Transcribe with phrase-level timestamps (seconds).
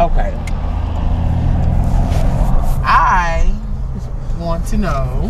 [0.00, 0.32] Okay.
[2.82, 3.54] I
[4.38, 5.28] want to know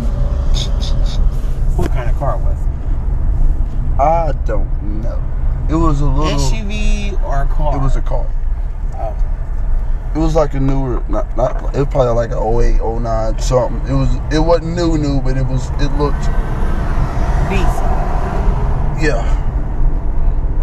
[1.75, 3.99] what kind of car was it?
[3.99, 5.21] I don't know.
[5.69, 6.39] It was a little.
[6.39, 7.75] SUV or a car?
[7.75, 8.25] It was a car.
[8.95, 9.15] Oh.
[10.15, 11.75] It was like a newer, not not.
[11.75, 13.87] It was probably like a 08, 09, something.
[13.89, 14.09] It was.
[14.33, 15.69] It wasn't new, new, but it was.
[15.81, 16.25] It looked.
[17.51, 17.91] Decent.
[19.03, 19.25] Yeah,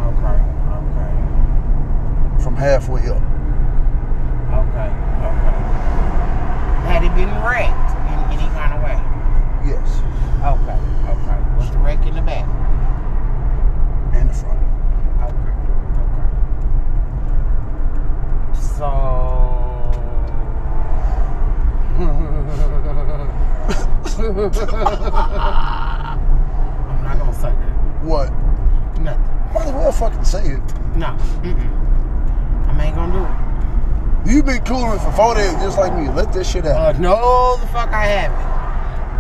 [0.08, 0.38] Okay.
[0.78, 2.42] Okay.
[2.42, 3.22] from halfway up.
[4.48, 4.88] Okay.
[5.28, 5.56] Okay.
[6.98, 8.98] Had it been wrecked in any kind of way?
[9.70, 10.02] Yes,
[10.42, 10.74] Okay.
[11.06, 11.38] Okay.
[11.54, 12.44] What's the wreck in the back?
[14.14, 14.58] and the front.
[15.22, 15.54] Okay.
[16.02, 16.28] Okay.
[18.58, 18.90] So.
[26.88, 28.02] I'm not gonna say that.
[28.02, 28.32] What?
[28.98, 29.22] Nothing.
[29.54, 30.62] Might as well fucking say it.
[30.96, 31.16] No.
[31.46, 32.76] Mm-mm.
[32.76, 33.47] I ain't gonna do it.
[34.28, 36.10] You been cooling for four days just like me.
[36.10, 36.96] Let this shit out.
[36.96, 38.38] Uh, no, the fuck I haven't.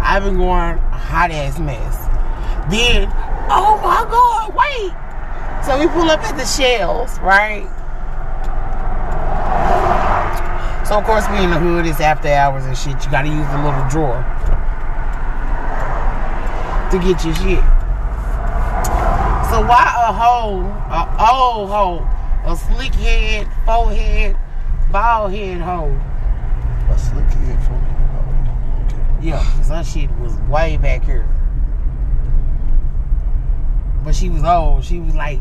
[0.04, 1.96] I've been going hot ass mess.
[2.70, 3.08] Then,
[3.48, 4.92] oh my god, wait.
[5.64, 7.64] So we pull up at the shells, right?
[10.86, 13.02] So of course we in the hood, it's after hours and shit.
[13.02, 14.20] You gotta use the little drawer
[16.92, 17.64] to get your shit.
[19.48, 21.00] So why a hoe, a
[21.32, 22.06] old hoe,
[22.44, 24.36] a slick head, forehead,
[24.90, 25.94] bald head hoe?
[26.90, 29.28] A slick head for me.
[29.28, 31.28] Yeah, cause her shit was way back here.
[34.04, 34.84] But she was old.
[34.84, 35.40] She was like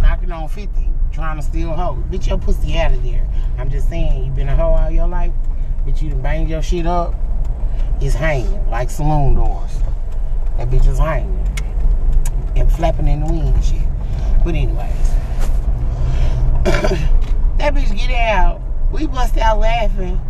[0.00, 2.02] knocking on 50, trying to steal hoe.
[2.10, 3.26] Bitch, your pussy out of there.
[3.58, 5.32] I'm just saying, you been a hoe all your life.
[5.86, 7.14] Bitch, you done banged your shit up.
[8.00, 9.78] It's hanging like saloon doors.
[10.58, 11.38] That bitch is hanging.
[12.54, 13.82] And flapping in the wind and shit.
[14.44, 15.12] But anyways.
[17.62, 18.60] that bitch get out.
[18.90, 20.20] We bust out laughing.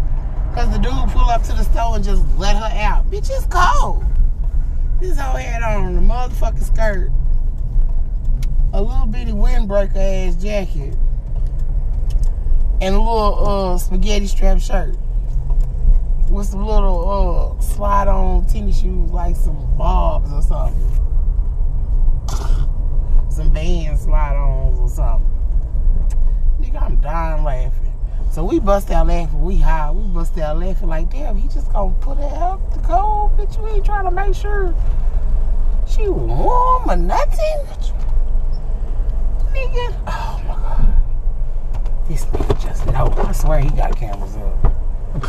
[0.54, 3.10] Cause the dude pull up to the store and just let her out.
[3.10, 4.04] Bitch, it's cold.
[5.00, 7.10] This hoe had on a motherfucking skirt,
[8.74, 9.96] a little bitty windbreaker
[10.28, 10.94] ass jacket,
[12.82, 14.94] and a little uh, spaghetti strap shirt
[16.28, 20.98] with some little uh, slide on tennis shoes like some bobs or something.
[23.30, 25.41] Some band slide ons or something.
[26.72, 27.92] Nigga, I'm dying laughing.
[28.30, 29.42] So we bust out laughing.
[29.42, 29.90] We high.
[29.90, 33.36] We bust out laughing like, damn, he just gonna put it up the cold.
[33.36, 34.74] Bitch, you ain't trying to make sure
[35.86, 37.66] she warm or nothing.
[39.52, 39.94] Nigga.
[40.06, 40.94] Oh my god.
[42.08, 43.12] This nigga just know.
[43.18, 44.62] I swear he got cameras up.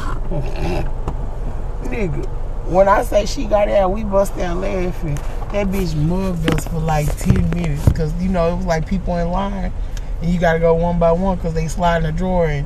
[1.84, 2.26] nigga.
[2.70, 5.16] When I say she got out, we bust out laughing.
[5.52, 7.92] That bitch mugged us for like 10 minutes.
[7.92, 9.74] Cause you know, it was like people in line.
[10.24, 12.66] And you gotta go one by one because they slide in the drawer and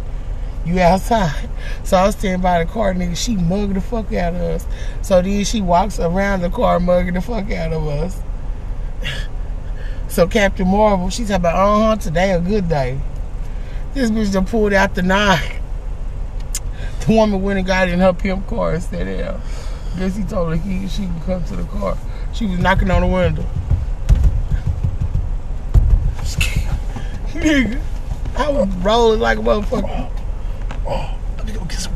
[0.64, 1.50] you outside.
[1.84, 3.18] So I was standing by the car, nigga.
[3.18, 4.68] She mugged the fuck out of us.
[5.02, 8.22] So then she walks around the car mugging the fuck out of us.
[10.08, 13.00] So Captain Marvel, she's talking about, uh huh, today a good day.
[13.96, 15.62] This bitch done pulled out the nine.
[17.06, 19.42] The woman went and got in her pimp car and sat down.
[19.98, 21.98] Guess he told her he, she could come to the car.
[22.34, 23.46] She was knocking on the window.
[27.42, 27.80] Nigga,
[28.36, 30.10] I was rolling like a motherfucker.
[31.38, 31.94] Let me go get some.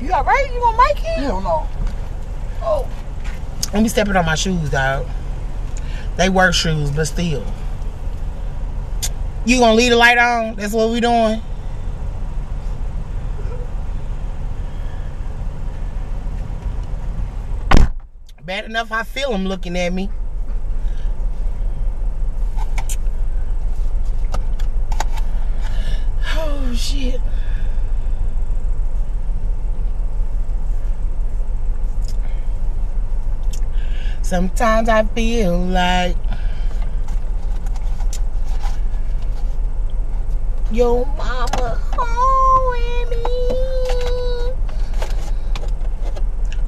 [0.00, 0.52] You alright?
[0.52, 1.18] You gonna make it?
[1.18, 1.66] Hell no.
[2.60, 2.88] Oh.
[3.72, 5.06] Let me stepping on my shoes, dog.
[6.16, 7.44] They work shoes, but still.
[9.46, 10.56] You gonna leave the light on?
[10.56, 11.40] That's what we doing?
[18.44, 20.10] Bad enough I feel him looking at me.
[26.34, 27.20] Oh shit.
[34.22, 36.16] Sometimes I feel like
[40.72, 43.26] your mama holding me.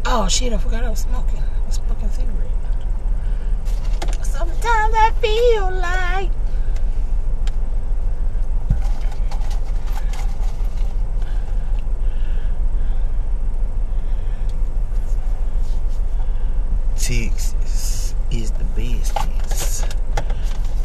[0.07, 1.41] Oh shit, I forgot I was smoking.
[1.41, 2.51] I was smoking cigarette.
[4.23, 6.31] Sometimes I feel like
[17.07, 19.85] Texas is the best.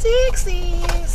[0.01, 1.08] Texas.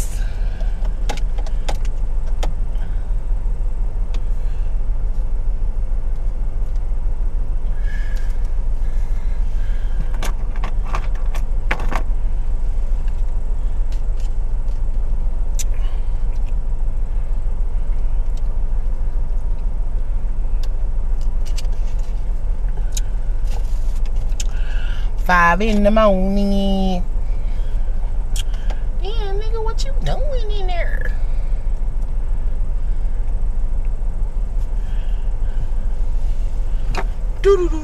[25.25, 27.03] Five in the morning.
[29.03, 31.13] Damn, nigga, what you doing in there?
[37.41, 37.81] Doo-doo-doo.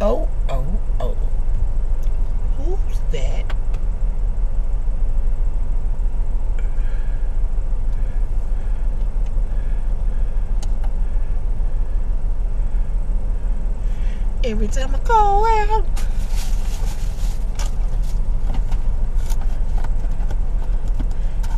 [0.00, 0.64] Oh, oh,
[1.00, 1.16] oh.
[2.56, 3.44] Who's that?
[14.60, 15.86] Every time I go out.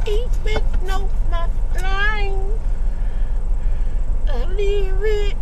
[0.06, 1.48] Even know my
[1.80, 2.58] line.
[4.28, 5.34] I leave it.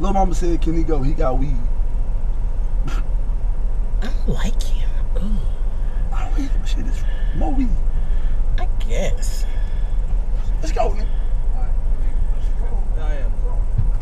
[0.00, 1.00] Little mama said, can he go?
[1.02, 1.54] He got weed.
[2.88, 3.00] I
[4.02, 4.90] don't like him.
[5.18, 5.38] Ooh,
[6.12, 6.84] I don't eat shit.
[6.84, 7.04] It's
[7.36, 7.68] more weed.
[8.58, 9.46] I guess.
[10.62, 11.06] Let's go, nigga.
[12.98, 13.32] I am.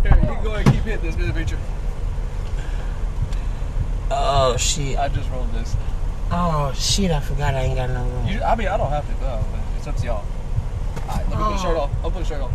[0.02, 1.58] Here, you can go ahead and keep hitting this picture.
[4.08, 4.96] Oh shit.
[4.96, 5.74] I just rolled this.
[6.30, 8.26] Oh shit, I forgot I ain't got no room.
[8.28, 10.24] You, I mean, I don't have to go, but it's up to y'all.
[11.02, 11.90] Alright, let me put the shirt off.
[12.02, 12.52] I'll put the shirt off.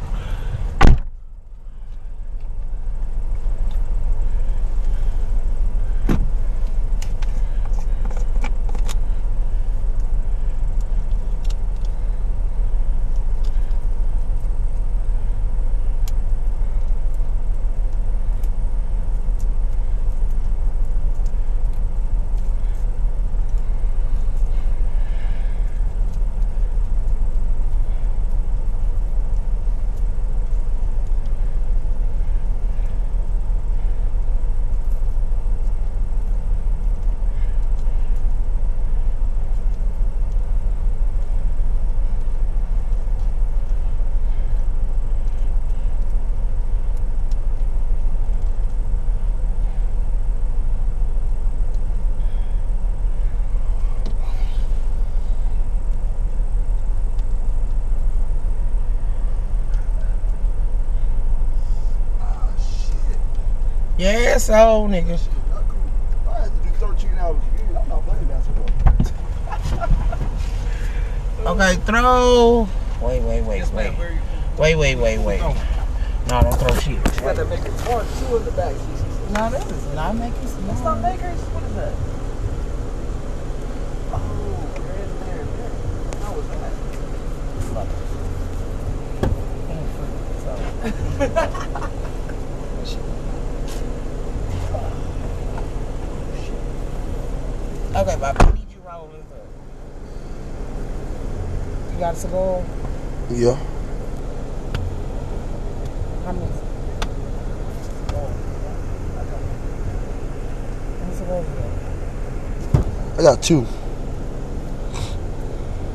[62.23, 62.49] Ah,
[63.97, 64.30] shit.
[64.49, 65.21] Yeah, so niggas.
[66.27, 67.77] I had to do 13 hours again.
[67.77, 68.69] I'm not playing basketball.
[71.53, 72.67] Okay, throw.
[73.01, 73.83] Wait, wait, wait, Yes, wait.
[73.85, 73.97] ma'am.
[73.97, 74.19] Where are you?
[74.57, 75.39] Wait, wait, wait, wait.
[75.41, 75.53] No.
[76.29, 76.93] No, don't throw shit.
[76.95, 78.73] You got that maker one, two in the back.
[78.73, 79.03] Jesus.
[79.31, 80.65] No, that is not making sense.
[80.67, 81.39] That's not makers.
[81.39, 81.93] What is that?
[84.13, 84.19] Oh,
[84.75, 85.73] there, there, there.
[86.21, 86.73] How was that?
[97.95, 99.47] Okay, Bob, I need you roll this up.
[102.23, 102.63] You got?
[103.31, 103.55] Yeah.
[106.23, 106.51] How many?
[110.91, 111.55] How many cigars you
[112.73, 113.19] got?
[113.19, 113.65] I got two.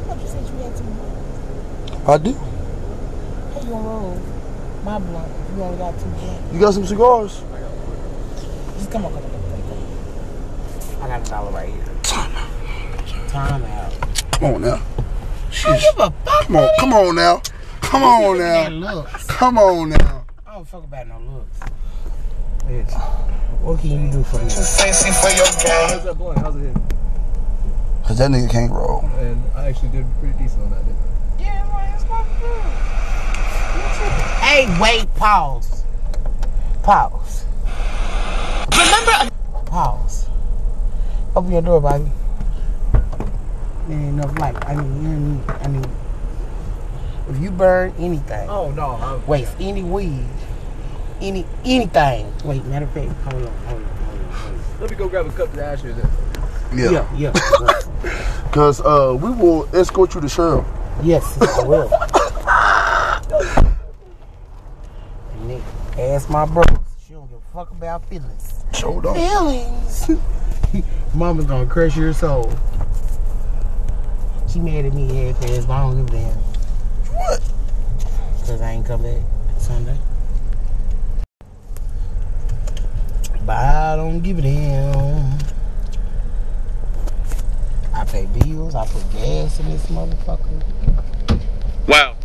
[0.09, 0.85] I you said you had two.
[2.07, 2.33] I do.
[2.33, 4.21] How you gonna roll
[4.85, 6.53] my blunt you only got two blunts?
[6.53, 7.43] You got some cigars?
[8.79, 11.03] Just come on, come on, come on, come on.
[11.03, 11.85] I got a dollar right here.
[12.03, 12.51] Time out.
[13.29, 13.93] Time out.
[14.33, 14.75] Come on now.
[14.75, 15.81] I don't Sheesh.
[15.81, 16.27] give a fuck.
[16.47, 17.43] Come on, come on now.
[17.81, 18.69] Come on now.
[18.69, 19.27] looks.
[19.27, 20.25] Come on now.
[20.47, 21.59] I don't fuck about no looks.
[22.67, 22.93] Bitch.
[23.63, 24.49] What can you do for me?
[24.49, 26.39] Fancy for your How's that blunt?
[26.39, 26.77] How's it hit?
[28.07, 29.01] Cause that nigga can't roll.
[29.17, 31.43] And I actually did pretty decent on that, didn't I?
[31.43, 32.63] Yeah, man, it's fucking good.
[34.39, 35.83] Hey, wait, pause.
[36.85, 37.45] Pause.
[38.71, 39.35] Remember.
[39.67, 40.27] Pause.
[41.35, 42.09] Open your door, Bobby.
[43.89, 44.55] There ain't enough light.
[44.65, 45.51] I mean, you need.
[45.51, 45.85] I mean,
[47.29, 48.91] if you burn anything, Oh, no.
[48.93, 50.27] I, waste any weed,
[51.21, 52.33] any anything.
[52.45, 54.81] Wait, matter of fact, hold on, hold on, hold on, hold on.
[54.81, 56.11] Let me go grab a cup of ashes then.
[56.79, 56.91] Yeah.
[57.17, 58.43] Yeah, yeah.
[58.53, 60.65] Cause uh, we will escort you to Cheryl.
[61.03, 61.89] yes, I will.
[65.47, 65.63] Nick,
[65.99, 66.65] ask my bros.
[67.07, 68.65] She don't give a fuck about feelings.
[68.73, 69.15] Show don't.
[69.17, 70.11] Feelings.
[71.15, 72.53] Mama's gonna crush your soul.
[74.49, 76.39] She mad at me half ass, but I don't give a damn.
[78.47, 78.53] What?
[78.53, 79.23] Cause I ain't come back.
[79.59, 79.97] Sunday.
[83.45, 85.39] But I don't give a damn.
[87.93, 88.77] I pay bills.
[88.77, 90.63] I put gas in this motherfucker.
[91.89, 92.17] Wow.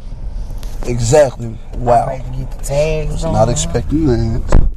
[0.86, 1.58] Exactly.
[1.74, 2.06] I Wow.
[2.08, 3.34] pay to get the tags on.
[3.34, 4.70] not expecting that.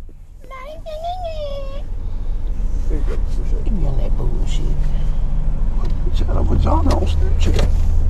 [3.67, 4.65] You be on that bullshit.
[6.17, 6.89] Chat up with John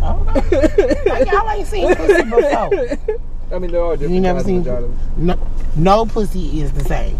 [0.05, 0.79] on Snapchat.
[0.79, 1.11] Okay.
[1.11, 3.21] like, y'all ain't seen pussy before.
[3.53, 5.17] I mean, there are different You never seen vaginas.
[5.17, 5.39] no,
[5.77, 7.19] no pussy is the same.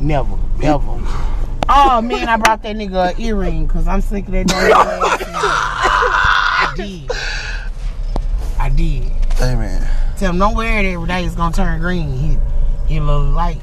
[0.00, 1.00] Never, ever.
[1.68, 4.72] Oh man, I brought that nigga an earring because I'm sick of that damn.
[4.74, 7.10] I did.
[8.58, 9.04] I did.
[9.34, 9.88] Hey man.
[10.18, 11.24] Tell him don't wear it every day.
[11.24, 12.12] It's gonna turn green.
[12.12, 12.38] He
[12.86, 13.60] he a little light.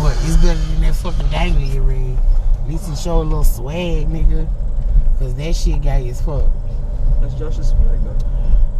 [0.00, 2.18] But it's better than that fucking dangly earring.
[2.62, 4.48] At least he show a little swag, nigga.
[5.18, 6.44] Cause that shit gay as fuck.
[7.20, 8.16] That's Josh's swag, though.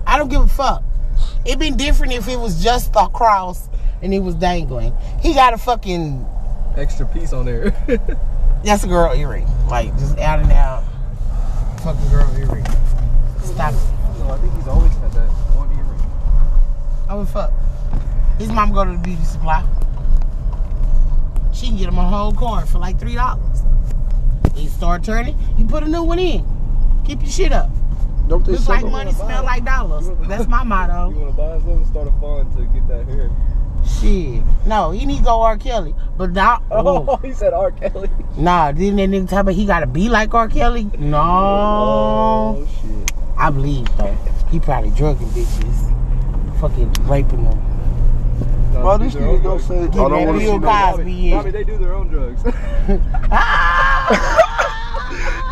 [0.06, 0.82] I don't give a fuck.
[1.44, 3.68] It'd been different if it was just a cross
[4.02, 4.94] and it was dangling.
[5.20, 6.26] He got a fucking
[6.76, 7.70] Extra piece on there.
[8.64, 9.48] that's a girl earring.
[9.68, 10.84] Like just out and out
[11.82, 12.64] fucking girl earring.
[13.42, 13.80] Stop it.
[14.22, 14.30] I.
[14.30, 17.08] I think he's always had that one earring.
[17.08, 17.52] I would fuck.
[18.38, 19.66] His mom go to the beauty supply.
[21.52, 23.62] She can get him a whole card for like three dollars.
[24.54, 26.44] He start turning, you put a new one in.
[27.04, 27.70] Keep your shit up.
[28.28, 30.08] Don't they Look say like money, smell like dollars.
[30.28, 31.08] That's my motto.
[31.08, 31.24] You motto.
[31.24, 31.84] want to buy something?
[31.86, 33.30] Start a fund to get that hair.
[33.86, 34.42] Shit.
[34.66, 35.56] No, he need to go R.
[35.56, 35.94] Kelly.
[36.18, 37.70] But now, oh, oh, he said R.
[37.70, 38.10] Kelly.
[38.36, 40.48] Nah, didn't that nigga talk about he gotta be like R.
[40.48, 40.90] Kelly?
[40.98, 41.18] No.
[41.18, 43.12] Oh shit.
[43.38, 44.14] I believe though.
[44.50, 46.60] He probably drugging bitches.
[46.60, 47.58] Fucking raping them.
[48.74, 50.60] No, Why they this do their nigga gonna say, I don't want to see Bill
[50.60, 51.02] no Cosby.
[51.02, 51.36] Bobby, in.
[51.38, 52.42] Bobby, they do their own drugs.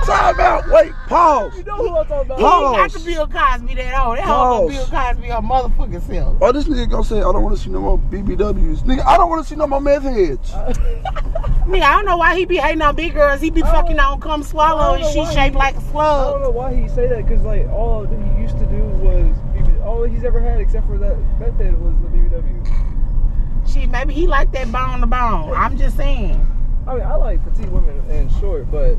[0.06, 0.68] Time out.
[0.70, 0.92] Wait.
[1.08, 1.56] Pause.
[1.58, 2.38] you know who I'm talking about?
[2.38, 2.92] He ain't got Pause.
[3.04, 4.18] the Bill Cosby that old.
[4.18, 4.90] That whole Bill Pause.
[5.16, 6.36] Cosby her motherfucking self.
[6.40, 8.78] Oh, this nigga gonna say I don't want to see no more BBWs.
[8.82, 10.50] Nigga, I don't want to see no more meth heads.
[11.66, 13.40] Nigga, I don't know why he be hating on big girls.
[13.40, 16.42] He be I fucking on come swallow and she why shaped he- like I don't
[16.42, 19.84] know why he say that because like all that he used to do was BB,
[19.84, 23.68] all he's ever had except for that method was the BBW.
[23.72, 25.52] Shit, maybe he like that bone to bone.
[25.52, 26.40] I'm just saying.
[26.86, 28.94] I mean, I like petite women and short, but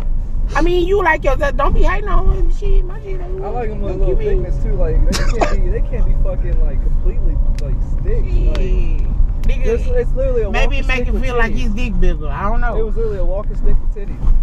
[0.55, 2.51] I mean, you like your don't be hating on him.
[2.55, 3.19] Shit, my shit.
[3.21, 4.73] ain't- I like them with a little you thickness too.
[4.73, 8.23] Like they can't be, they can't be fucking like completely like stick.
[8.23, 9.67] Like, Shit.
[9.67, 11.57] it's, it's literally a maybe walking it make stick him feel like titties.
[11.59, 12.27] his dick bigger.
[12.27, 12.79] I don't know.
[12.79, 14.35] It was literally a walking stick with titties.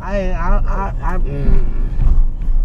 [0.00, 1.80] I, I, I, I mm.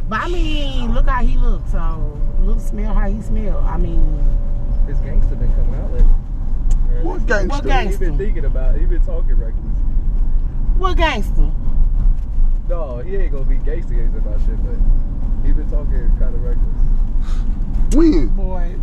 [0.10, 1.72] But I mean, look how he looks.
[1.72, 3.60] So look, smell how he smell.
[3.60, 4.04] I mean,
[4.88, 6.08] His gangster been coming out lately.
[6.08, 7.48] Or What at least gangster?
[7.48, 8.00] What He gangster?
[8.00, 8.76] been thinking about.
[8.76, 8.80] it.
[8.82, 9.78] He been talking reckless.
[10.78, 11.52] what gangster?
[12.70, 14.78] No, he ain't gonna be gangster gangster about shit, but
[15.46, 17.96] he been talking kind of reckless.
[17.96, 18.28] When?
[18.30, 18.76] Boy,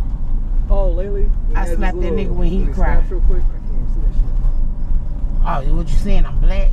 [0.69, 3.09] Oh, lately I he slapped that nigga when he cried.
[3.09, 3.41] real quick.
[3.43, 4.13] I can't see that
[5.63, 5.71] shit.
[5.71, 6.25] oh, what you saying?
[6.25, 6.71] I'm black.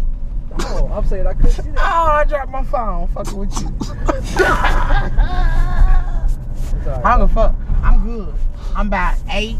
[0.60, 1.78] Oh, I'm saying I couldn't see that.
[1.78, 3.06] Oh, I dropped my phone.
[3.08, 3.68] Fucking with you.
[4.14, 4.36] It's.
[6.86, 7.54] I don't give a fuck.
[7.82, 8.34] I'm good.
[8.74, 9.56] I'm about eight.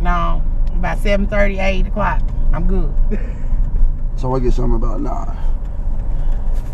[0.00, 0.42] No,
[0.74, 2.20] about 7:30, 8 o'clock.
[2.52, 2.92] I'm good.
[4.16, 5.34] So I get something about nah.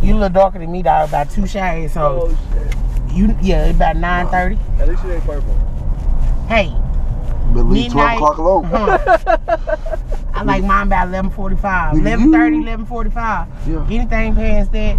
[0.03, 1.09] You a little darker than me, dog.
[1.11, 1.93] About two shades.
[1.95, 3.17] So Oh shit.
[3.17, 4.59] you, yeah, about 9:30.
[4.81, 5.55] At least it ain't purple.
[6.49, 6.73] Hey,
[7.55, 8.17] But leave 12 midnight.
[8.17, 8.65] o'clock alone.
[8.67, 9.37] Uh-huh.
[10.35, 13.47] I like mine about 11:45, Nigga, 11:30, 11:45.
[13.67, 13.87] Yeah.
[13.91, 14.97] Anything past that,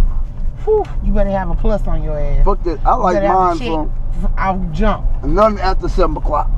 [0.64, 2.44] whew, you better have a plus on your ass.
[2.44, 2.78] Fuck that.
[2.86, 5.06] I like better have a mine from I'll jump.
[5.24, 6.48] none after 7 o'clock.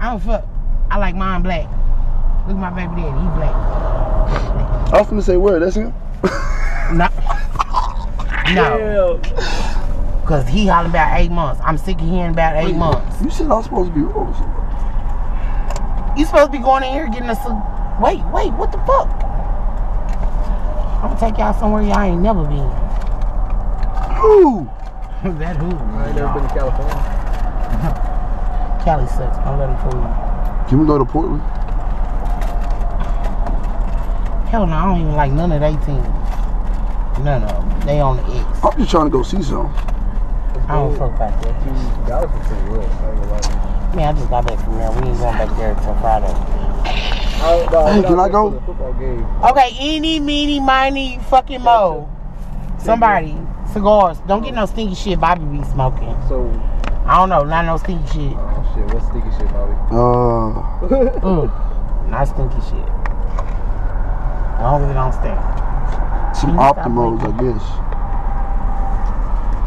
[0.00, 0.44] I don't fuck.
[0.90, 1.68] I like mine black.
[2.48, 3.20] Look at my baby daddy.
[3.20, 3.54] He black.
[4.92, 5.92] I was gonna say where, that's him?
[6.92, 7.08] No.
[8.54, 9.20] No.
[10.22, 11.60] Because he hollering about eight months.
[11.64, 13.22] I'm sick of hearing about eight Wait, months.
[13.22, 14.00] You said I was supposed to be
[16.18, 17.52] You supposed to be going in here getting us a.
[18.00, 19.08] Wait, wait, what the fuck?
[21.02, 22.70] I'm gonna take y'all somewhere y'all ain't never been.
[24.16, 24.68] Who?
[25.38, 25.68] that who?
[25.96, 26.94] I ain't never been to California.
[28.84, 29.36] Cali sucks.
[29.38, 30.68] I'm ready for you.
[30.68, 31.42] Can we go to Portland?
[34.48, 36.27] Hell no, I don't even like none of 18.
[37.24, 38.64] No, no, they on the X.
[38.64, 39.66] I'm just trying to go see some.
[40.68, 41.66] I don't fuck about that.
[41.66, 43.96] You was pretty real.
[43.96, 44.90] Man, I just got back from there.
[44.92, 46.26] We ain't going back there till Friday.
[47.40, 48.48] I, no, hey, can I go?
[49.50, 52.08] Okay, any, meeny, miny, fucking mo.
[52.78, 53.36] Somebody,
[53.72, 54.18] cigars.
[54.26, 56.14] Don't get no stinky shit Bobby be smoking.
[56.28, 56.48] So,
[57.06, 58.36] I don't know, not no stinky shit.
[58.36, 59.72] Oh, shit, what stinky shit, Bobby?
[59.90, 60.52] Uh.
[61.18, 62.88] mm, not stinky shit.
[64.58, 65.67] I don't really don't stink
[66.34, 67.64] some Can you stop Optimos, I guess.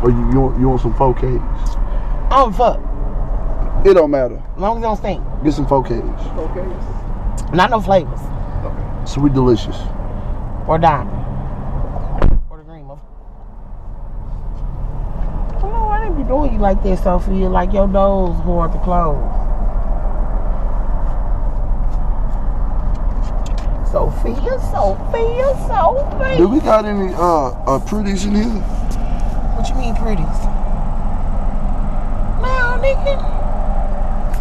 [0.03, 1.77] Or you, you, want, you want some 4Ks?
[2.31, 2.79] Oh fuck.
[3.85, 4.41] It don't matter.
[4.55, 5.23] As long as it don't stink.
[5.43, 6.37] Get some 4Ks.
[6.37, 7.55] Okay.
[7.55, 8.19] Not no flavors.
[8.63, 9.05] Okay.
[9.05, 9.77] Sweet delicious.
[10.67, 11.17] Or diamond.
[12.49, 12.99] Or the green one.
[15.49, 17.49] I don't know why they be doing you like that, Sophia.
[17.49, 19.30] Like your nose hard to close.
[23.91, 26.37] Sophia, Sophia, Sophia.
[26.37, 28.45] Do we got any uh, uh pretties in here?
[28.45, 30.25] What you mean pretties?
[32.39, 33.19] No, nigga.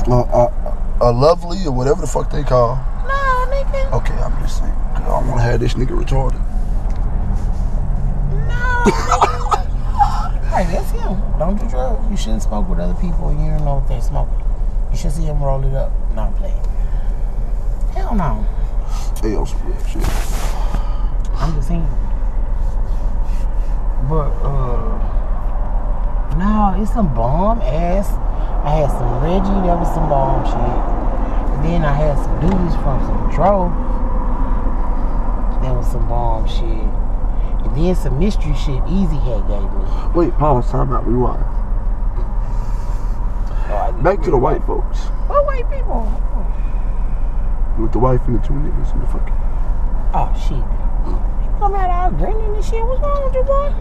[0.06, 2.76] Uh, uh, uh, lovely or whatever the fuck they call.
[3.08, 3.92] No, nigga.
[3.92, 4.70] Okay, I'm just saying.
[4.70, 6.38] I don't want to have this nigga retarded.
[8.46, 8.84] No.
[10.54, 11.20] hey, that's him.
[11.40, 12.08] Don't do drugs.
[12.08, 14.44] You shouldn't smoke with other people you don't know what they're smoking.
[14.92, 15.90] You should see him roll it up.
[16.14, 16.54] Not playing.
[17.94, 18.46] Hell no.
[19.20, 19.36] Some
[19.86, 20.02] shit.
[21.36, 21.86] I'm just saying.
[24.08, 24.96] But uh
[26.38, 28.08] no, it's some bomb ass.
[28.64, 31.54] I had some Reggie, that was some bomb shit.
[31.54, 33.70] And then I had some dudes from some drove.
[35.60, 36.64] That was some bomb shit.
[37.66, 39.84] And then some mystery shit Easy had gave me.
[40.14, 40.70] Wait, pause.
[40.70, 41.06] Time out.
[41.06, 41.44] Rewind.
[44.02, 44.98] Back to the white folks
[45.28, 46.08] What white people?
[47.78, 49.34] With the wife and the two niggas in the fucking.
[50.12, 50.58] Oh shit.
[50.58, 52.84] You come out all grinning and shit.
[52.84, 53.74] What's wrong with you, boy?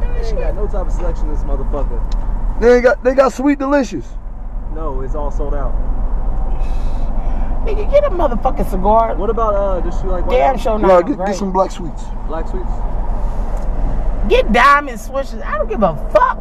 [0.00, 2.60] They ain't got no type of selection in this motherfucker.
[2.60, 3.04] They ain't got.
[3.04, 4.06] They got sweet delicious.
[4.74, 5.72] No, it's all sold out.
[7.64, 9.14] Nigga, get a motherfucking cigar.
[9.16, 9.80] What about uh?
[9.80, 10.60] Does she like white Damn out?
[10.60, 11.06] sure No, not.
[11.06, 11.26] get, great.
[11.28, 12.02] get some black sweets.
[12.26, 12.70] black sweets?
[14.28, 15.40] Get diamond switches.
[15.42, 16.38] I don't give a fuck.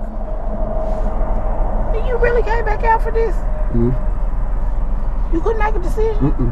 [2.08, 3.36] You really came back out for this?
[3.74, 3.94] Mm.
[5.34, 6.32] You couldn't make a decision?
[6.32, 6.52] Mm-mm.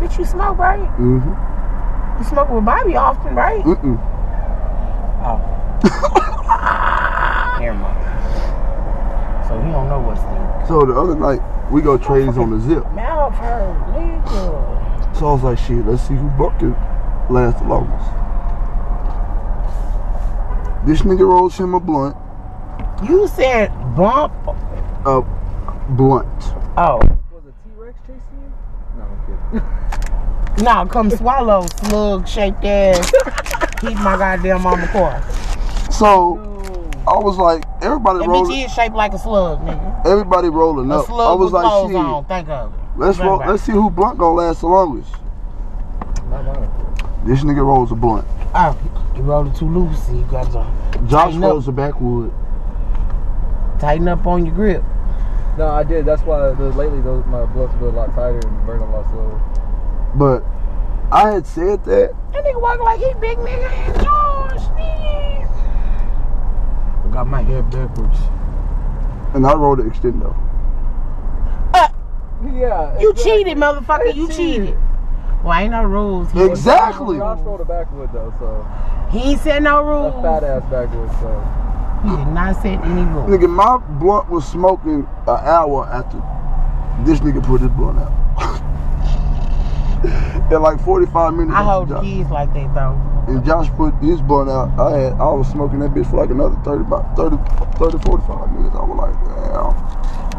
[0.00, 0.80] Bitch, you smoke, right?
[0.98, 2.18] Mm-hmm.
[2.18, 3.62] You smoke with Bobby often, right?
[3.62, 3.98] Mm-mm.
[5.22, 5.38] Oh.
[7.60, 9.48] Never mind.
[9.48, 10.64] So he don't know what's there.
[10.68, 12.90] So the other night we go trades on the zip.
[12.92, 15.16] Mouth hurt, nigga.
[15.18, 16.74] So I was like, shit, let's see who bucket
[17.30, 18.10] lasts the longest.
[20.86, 22.16] This nigga rolls him a blunt.
[23.06, 24.32] You said bump.
[25.04, 25.20] A
[25.90, 26.59] blunt.
[26.76, 26.98] Oh.
[27.32, 28.52] Was a T-Rex chasing you?
[28.96, 29.66] No, I'm kidding.
[30.64, 33.10] Nah, come swallow, slug shaped ass.
[33.80, 35.22] Keep my goddamn mama car.
[35.90, 36.90] So No.
[37.08, 40.04] I was like, everybody That rolling, bitch is shaped like a slug, nigga.
[40.06, 41.06] everybody rolling A up.
[41.06, 42.24] slug I was with like, clothes shit, on.
[42.26, 42.78] Think of it.
[42.98, 45.10] let's roll, let's see who blunt gonna last the longest.
[47.24, 48.26] This nigga rolls a blunt.
[48.54, 48.76] Oh,
[49.16, 50.06] you rolled it too loose.
[50.06, 51.50] So you got to Josh Tighten up.
[51.52, 52.32] rolls a backwood.
[53.78, 54.82] tighten up on your grip.
[55.58, 56.06] No, I did.
[56.06, 59.10] That's why the, lately those my blunts been a lot tighter and burn a lot
[59.10, 59.40] slower.
[60.14, 60.44] But
[61.12, 62.14] I had said that.
[62.32, 64.62] That nigga walk like he big nigga and George.
[64.78, 65.48] nigga.
[67.04, 68.18] I got my hair backwards.
[69.34, 70.34] And I rolled the extendo.
[71.74, 71.88] Uh,
[72.54, 72.98] yeah.
[73.00, 73.44] You exactly.
[73.44, 74.14] cheated, motherfucker.
[74.14, 74.78] You cheated.
[75.44, 76.30] Well, ain't no rules.
[76.32, 77.18] He, Exactly.
[77.18, 78.66] Josh rolled a backwood though, so
[79.10, 80.14] he ain't said no rules.
[80.14, 81.10] a fat ass backwood.
[81.20, 81.28] So
[82.02, 83.02] He did not set any.
[83.28, 86.16] Nigga, my blunt was smoking an hour after
[87.04, 88.12] this nigga put his blunt out.
[90.50, 91.54] In like 45 minutes.
[91.54, 92.96] I hold kids like that though.
[93.28, 94.70] And Josh put his blunt out.
[94.80, 97.36] I had I was smoking that bitch for like another 30, about 30,
[97.76, 98.74] 30 45 minutes.
[98.74, 99.76] I was like, damn.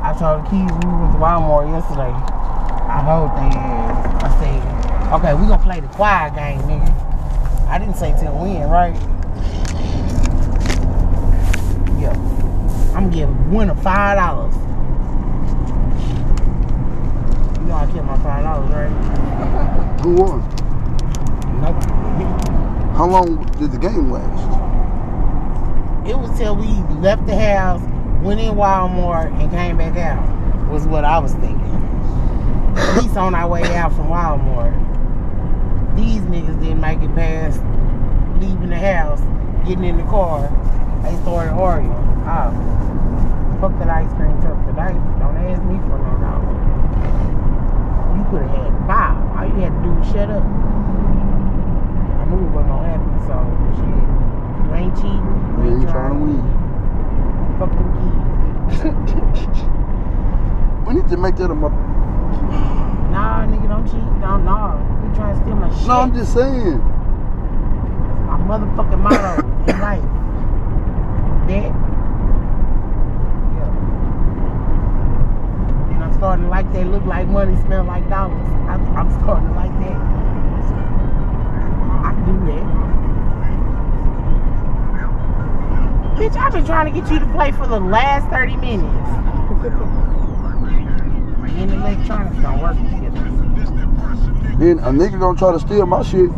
[0.03, 2.09] I told the kids we went to Walmart yesterday.
[2.09, 4.23] I hold their ass.
[4.25, 6.89] I said, okay, we gonna play the quiet game, nigga.
[7.69, 8.97] I didn't say till when, right?
[12.95, 14.55] I'm give winner five dollars.
[17.59, 20.01] You know I kept my five dollars, right?
[20.01, 20.41] Who won?
[21.61, 21.83] Nope.
[22.95, 24.41] How long did the game last?
[26.07, 26.67] It was till we
[26.99, 27.81] left the house,
[28.21, 30.69] went in Walmart, and came back out.
[30.69, 31.59] Was what I was thinking.
[32.75, 34.75] At least on our way out from Walmart.
[35.95, 37.61] These niggas didn't make it past
[38.41, 39.21] leaving the house,
[39.67, 40.49] getting in the car.
[41.03, 41.93] They started arguing.
[42.25, 42.51] Oh,
[43.59, 44.93] fuck that ice cream truck today.
[45.19, 46.53] Don't ask me for no dollar.
[48.17, 49.17] You could have had five.
[49.37, 50.43] All you had to do was shut up.
[50.43, 53.35] I knew it wasn't gonna happen, so
[53.77, 53.97] shit.
[54.65, 55.25] You ain't cheating.
[55.57, 56.45] You ain't trying to win.
[57.59, 59.61] Fuck them kids.
[60.87, 61.75] We need to make that a mother.
[63.11, 64.01] Nah, nigga, don't cheat.
[64.19, 64.75] Don't, nah.
[65.07, 65.87] You trying to steal my shit.
[65.87, 66.79] No, I'm just saying.
[68.27, 70.03] my motherfucking motto in life.
[71.51, 71.67] That.
[71.67, 71.75] Yeah.
[75.91, 76.87] And I'm starting to like that.
[76.87, 78.47] Look like money, smell like dollars.
[78.69, 79.97] I'm, I'm starting to like that.
[82.07, 82.65] I do that.
[86.15, 89.09] Bitch, I've been trying to get you to play for the last 30 minutes.
[91.59, 93.27] And electronics don't work together.
[94.57, 96.31] Then a nigga gonna try to steal my shit.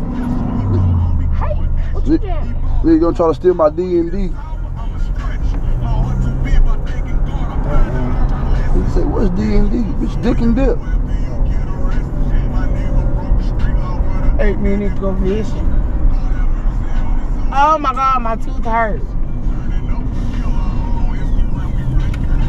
[1.34, 1.54] Hey,
[1.92, 2.54] what you doing?
[2.82, 4.32] Nigga gonna try to steal my D and D.
[8.94, 9.78] Said, "What's D and D?
[9.98, 10.78] Bitch, dick and dip."
[14.40, 15.68] Eight minutes go fishing.
[17.52, 19.04] Oh my god, my tooth hurts.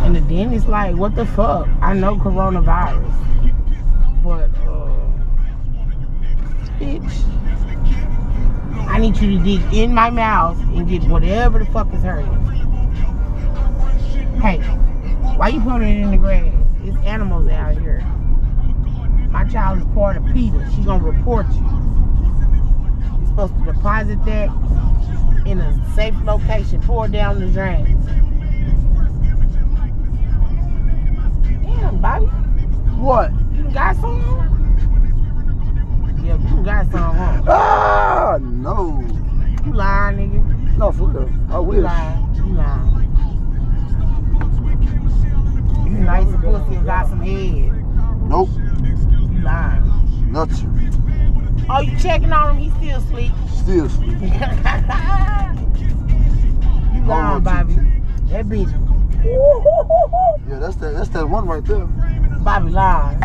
[0.03, 1.67] And the dentist like, what the fuck?
[1.81, 3.11] I know coronavirus.
[4.23, 4.91] But uh
[6.79, 7.23] bitch.
[8.87, 12.31] I need you to dig in my mouth and get whatever the fuck is hurting.
[14.41, 14.61] Hey,
[15.37, 16.53] why you putting it in the grass?
[16.83, 17.99] It's animals out here.
[19.29, 20.71] My child is part of PETA.
[20.75, 21.61] She gonna report you.
[23.17, 24.49] You're supposed to deposit that
[25.45, 26.81] in a safe location.
[26.81, 27.85] Pour it down the drain.
[31.63, 32.25] Damn, Bobby.
[32.97, 33.31] What?
[33.53, 34.21] You got some?
[36.23, 37.41] Yeah, you got some, huh?
[37.47, 39.03] Ah, no,
[39.65, 40.77] You lying, nigga.
[40.77, 41.29] no for real.
[41.49, 41.83] I You wish.
[41.83, 42.35] lying.
[42.35, 42.94] You lying.
[46.05, 47.71] Nice and pussy and got some head.
[48.29, 48.49] Nope,
[49.31, 50.31] You lying.
[50.31, 50.71] nothing.
[51.69, 52.63] Oh, you checking on him?
[52.63, 53.31] He still sleep.
[53.53, 54.11] Still sleep.
[56.93, 57.73] you lying, Bobby.
[58.29, 58.71] That bitch.
[60.47, 60.93] Yeah, that's that.
[60.93, 61.85] That's that one right there.
[62.43, 63.19] Bobby lying.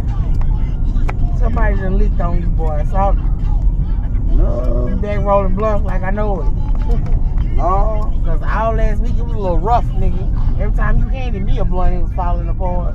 [1.38, 2.84] Somebody done licked on you, boy.
[2.90, 6.48] So you No, back rolling bluff like I know it.
[7.56, 8.22] no.
[8.24, 10.60] Cause all last week it was a little rough, nigga.
[10.60, 12.94] Every time you handed me a blunt, it was falling apart.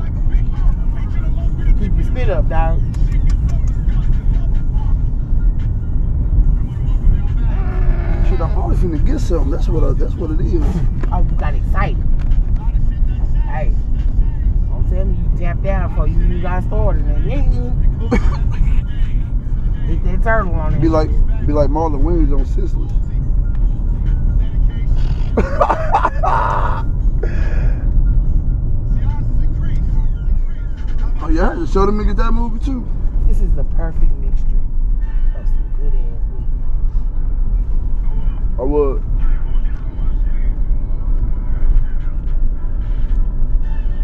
[1.79, 2.79] Keep your spit up, dog.
[8.29, 9.51] Shit, I'm probably finna get something.
[9.51, 9.83] That's what.
[9.83, 10.63] I, that's what it is.
[11.11, 12.03] Oh, you got excited.
[13.45, 13.73] Hey,
[14.69, 17.03] don't tell me you tapped out before you, you got started.
[17.03, 17.23] And
[19.85, 20.81] Hit that turtle on it.
[20.81, 21.09] Be like,
[21.45, 23.04] be like Marlon Wayans on Sizzlers.
[25.37, 25.41] oh
[31.29, 32.87] yeah, showed him niggas that movie too.
[33.27, 34.61] This is the perfect mixture
[35.35, 36.47] of some good ass weed.
[38.59, 39.03] I would.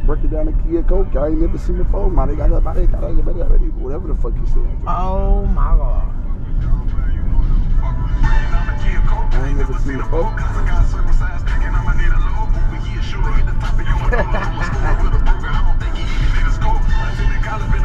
[0.06, 1.16] Break it down to Kia Coke.
[1.16, 2.12] I ain't never seen it before.
[2.12, 4.68] Man, they got that, they got they got that, whatever the fuck you said.
[4.86, 6.21] Oh my god.
[9.52, 10.32] Ain't never seen it before.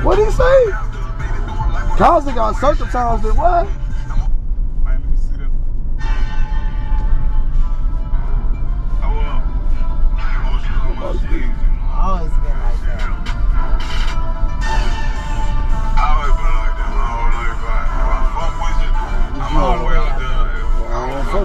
[0.02, 0.72] What he say?
[1.96, 3.68] Cosby got circumcised and what?
[11.98, 12.45] Oh,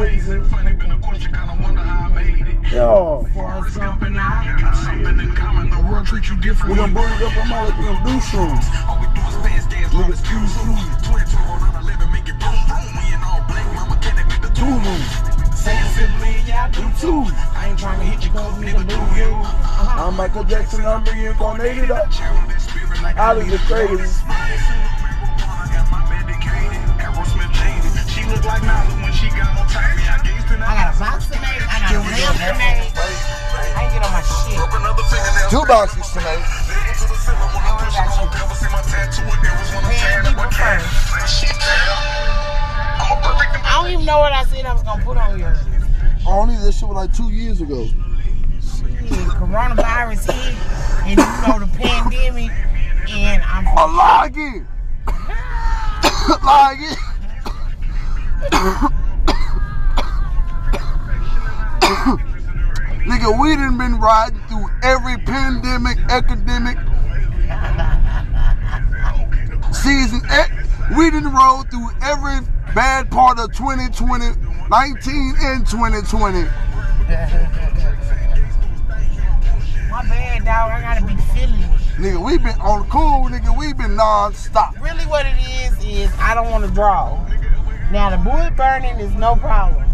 [0.00, 0.42] amazing.
[2.72, 4.56] Yo, For something I
[5.90, 6.70] We'll treat you different.
[6.70, 8.56] we gonna bring it up on we gonna do soon.
[14.30, 15.58] Nigga, two moves.
[15.58, 17.24] say it simply, yeah, I do Two.
[17.54, 19.30] I ain't trying to hit you cause nigga do you.
[19.34, 20.06] Uh-huh.
[20.06, 22.08] I'm Michael Jackson, I'm reincarnated up.
[23.16, 24.22] Out of the craters.
[29.40, 31.38] I got a box to.
[31.38, 32.52] I got a lamp to.
[33.00, 34.60] I ain't get on my shit.
[35.50, 36.44] Two boxes tonight.
[39.88, 40.86] Man, people first.
[43.62, 45.56] I don't even know what I said I was gonna put on your
[46.26, 47.86] Only this shit was like two years ago.
[47.86, 47.96] shit.
[49.40, 50.54] Coronavirus hit,
[51.06, 52.50] and you know the pandemic,
[53.08, 54.66] and I'm I lie again.
[56.44, 56.96] lie
[58.52, 58.96] again.
[63.00, 66.78] Nigga, we done been riding through every pandemic, academic
[69.74, 70.20] season.
[70.96, 74.24] We done roll through every bad part of 2020,
[74.68, 76.42] 19 and 2020.
[76.42, 77.26] Why
[79.90, 80.70] My bad, dog.
[80.70, 81.60] I gotta be feeling.
[81.98, 83.58] Nigga, we been on the cool, nigga.
[83.58, 84.80] We been non-stop.
[84.80, 87.18] Really, what it is is I don't want to draw.
[87.90, 89.89] Now the wood burning is no problem.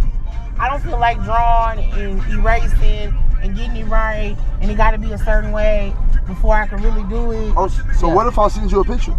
[0.59, 4.99] I don't feel like drawing and erasing and getting it right, and it got to
[4.99, 5.95] be a certain way
[6.27, 7.53] before I can really do it.
[7.57, 8.15] Oh, so Yeah.
[8.15, 9.15] what if I send you a picture?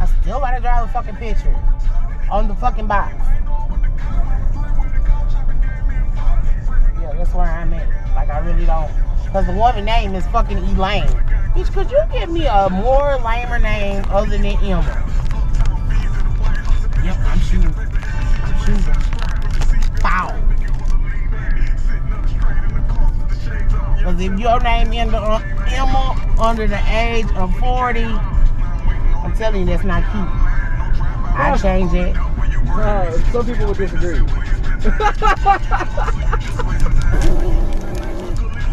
[0.00, 1.54] I still gotta draw the fucking picture
[2.30, 3.12] on the fucking box.
[7.00, 8.14] Yeah, that's where I'm at.
[8.14, 8.90] Like I really don't,
[9.32, 11.06] cause the woman name is fucking Elaine.
[11.54, 15.04] Bitch, could you give me a more lamer name other than Emma?
[17.04, 17.89] Yep, I'm shooting.
[18.60, 18.94] Shooting.
[20.00, 20.32] Foul.
[24.02, 29.66] Cause if your name end up Emma under the age of 40, I'm telling you
[29.66, 30.28] that's not cute.
[31.38, 32.16] I change it.
[32.16, 34.20] Uh, some people would disagree.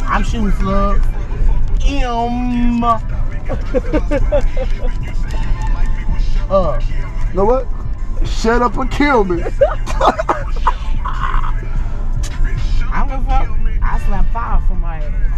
[0.08, 1.06] I'm shooting slugs.
[1.86, 2.84] M.
[6.50, 6.80] uh,
[7.30, 7.67] You know what?
[8.27, 9.41] Shut up and kill me.
[9.43, 9.47] I
[13.09, 13.49] a fuck.
[13.81, 15.33] I slap fire for my ass.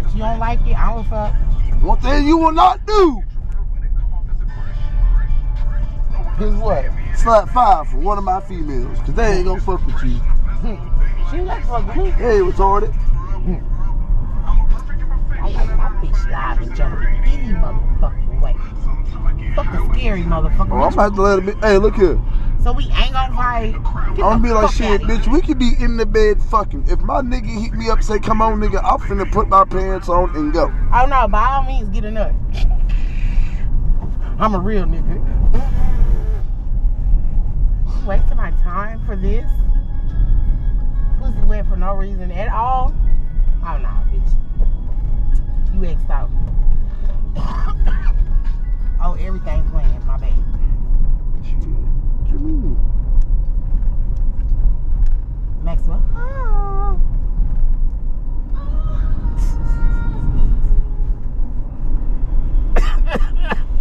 [0.00, 1.34] If you don't like it, I don't fuck.
[1.82, 3.22] One thing you will not do.
[6.38, 6.84] Here's what?
[7.16, 8.98] Slap five for one of my females.
[9.00, 10.20] Cause they ain't gonna fuck with you.
[11.30, 12.10] She to fuck with me.
[12.12, 12.92] Hey, retarded.
[15.40, 18.27] I like my bitch live and jumping any motherfucking way.
[19.54, 20.72] Fucking scary motherfucker.
[20.72, 21.66] Oh, I'm about to let it be.
[21.66, 22.20] Hey, look here.
[22.62, 23.72] So we ain't gonna fight.
[23.72, 26.86] Get I'm gonna be like, shit, bitch, we could be in the bed fucking.
[26.88, 30.08] If my nigga hit me up, say, come on, nigga, I'm finna put my pants
[30.08, 30.72] on and go.
[30.92, 32.34] Oh no, by all means, get a nut.
[34.40, 35.24] I'm a real nigga.
[38.06, 39.48] Wasting my time for this?
[41.20, 42.94] Pussy wet for no reason at all?
[43.64, 44.32] Oh no, bitch.
[45.74, 46.30] You exed out.
[49.00, 50.04] Oh, everything planned.
[50.06, 50.32] My bad.
[51.44, 51.54] Shit.
[52.40, 52.88] What?
[55.64, 56.02] Maxwell.
[56.14, 57.00] Oh.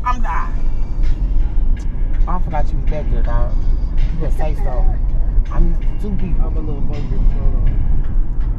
[0.03, 0.53] I'm dying.
[2.27, 3.53] I forgot you was back there, dog.
[4.13, 4.85] You better say so.
[5.51, 6.45] I'm used to two people.
[6.45, 7.77] I'm a little focused on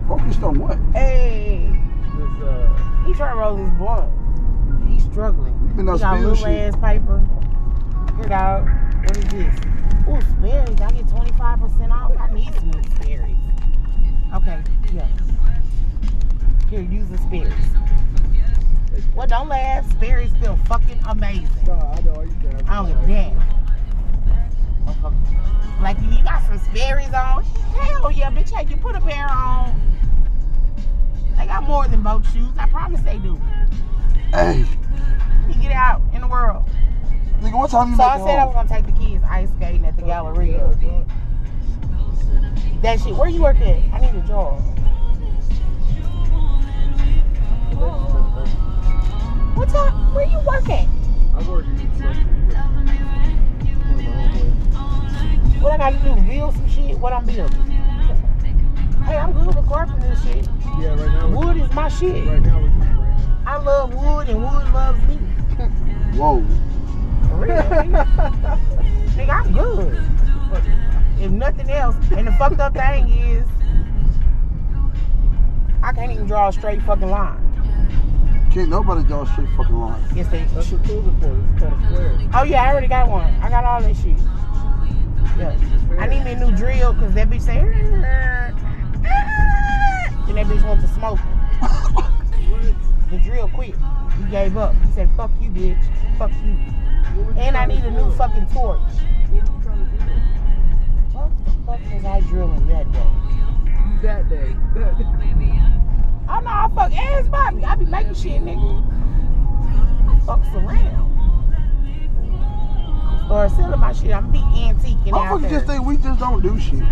[0.08, 0.78] Focused on what?
[0.94, 1.70] Hey,
[2.16, 2.42] this.
[2.42, 4.10] Uh, he trying to roll his blunt.
[4.88, 5.54] He's struggling.
[5.76, 6.74] You on got little shit.
[6.74, 7.22] ass paper.
[8.16, 8.68] Here, dog.
[9.02, 9.54] What is this?
[10.08, 10.80] Ooh, Sperry's.
[10.80, 12.12] I get 25% off.
[12.18, 13.36] I need some Sperry's.
[14.34, 15.08] Okay, yeah.
[16.70, 17.54] Here, use the Sperry's.
[19.14, 19.88] Well, don't laugh.
[19.90, 21.48] Sperry's feel fucking amazing.
[21.66, 22.14] no, I know.
[22.14, 23.42] I used to have I don't give a damn.
[25.80, 27.44] Like, you got some Sperry's on?
[27.44, 28.50] Hell yeah, bitch.
[28.50, 29.80] Hey, you put a pair on.
[31.36, 32.48] They got more than boat shoes.
[32.58, 33.40] I promise they do.
[34.30, 34.64] Hey,
[35.48, 36.68] You get out in the world.
[37.40, 39.84] nigga, what time you So I said I was gonna take the kids ice skating
[39.86, 40.76] at the Galleria.
[42.82, 43.14] That shit.
[43.14, 43.78] Where you work at?
[43.92, 44.60] I need a job.
[49.56, 50.14] What time?
[50.14, 50.86] Where you work at?
[51.34, 52.26] I've already construction.
[52.48, 55.62] One of my homeboys.
[55.62, 56.28] What I gotta do?
[56.28, 56.98] Build some shit?
[56.98, 57.70] What I'm building?
[59.04, 60.48] Hey, I'm good with carpentry and shit.
[60.78, 61.28] Yeah, right now.
[61.30, 62.26] Wood is my shit.
[62.28, 62.67] Right now we're just praying.
[63.48, 65.14] I love wood and wood loves me.
[66.18, 66.44] Whoa.
[67.28, 67.56] For real.
[67.56, 68.60] nigga.
[69.16, 70.04] Nigga, I'm good.
[71.18, 73.48] If nothing else, and the fucked up thing is,
[75.82, 77.40] I can't even draw a straight fucking line.
[78.52, 80.04] Can't nobody draw a straight fucking line.
[80.14, 80.44] Yes, they.
[80.54, 81.40] That's what tools are for.
[81.54, 82.18] It's called a square.
[82.34, 83.32] Oh yeah, I already got one.
[83.42, 84.18] I got all this shit.
[85.38, 85.56] Yeah.
[85.98, 87.60] I need me a new drill because that bitch say.
[90.28, 92.12] And that bitch went to smoking.
[93.10, 93.74] The drill quit.
[94.18, 94.74] He gave up.
[94.84, 95.82] He said, "Fuck you, bitch.
[96.18, 96.56] Fuck you."
[97.16, 98.80] You And I need a new fucking torch.
[98.80, 99.98] What were you trying to do?
[101.12, 103.10] What the fuck was I drilling that day?
[104.02, 104.54] That day.
[104.74, 105.04] That day.
[106.30, 107.64] Oh no, I fuck ass Bobby.
[107.64, 108.84] I be making shit, nigga.
[110.08, 111.08] I fucks around.
[113.30, 114.12] Or selling my shit.
[114.12, 115.50] I'm be antiquing Motherfuckers there.
[115.50, 116.82] just think we just don't do shit.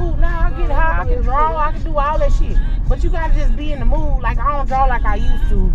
[0.00, 2.56] Ooh, nah, I get high, I can draw, I can do all that shit.
[2.88, 4.20] But you gotta just be in the mood.
[4.22, 5.72] Like I don't draw like I used to.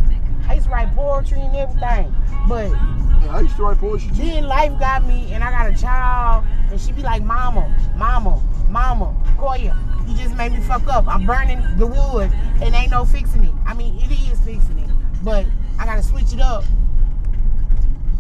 [0.47, 2.13] I used to write poetry and everything.
[2.47, 4.15] But Yeah, I used to write poetry too.
[4.15, 8.41] then life got me and I got a child and she be like, Mama, Mama,
[8.69, 9.75] Mama, Koya,
[10.09, 11.07] you just made me fuck up.
[11.07, 13.53] I'm burning the wood and ain't no fixing it.
[13.65, 14.89] I mean it is fixing it.
[15.23, 15.45] But
[15.79, 16.63] I gotta switch it up.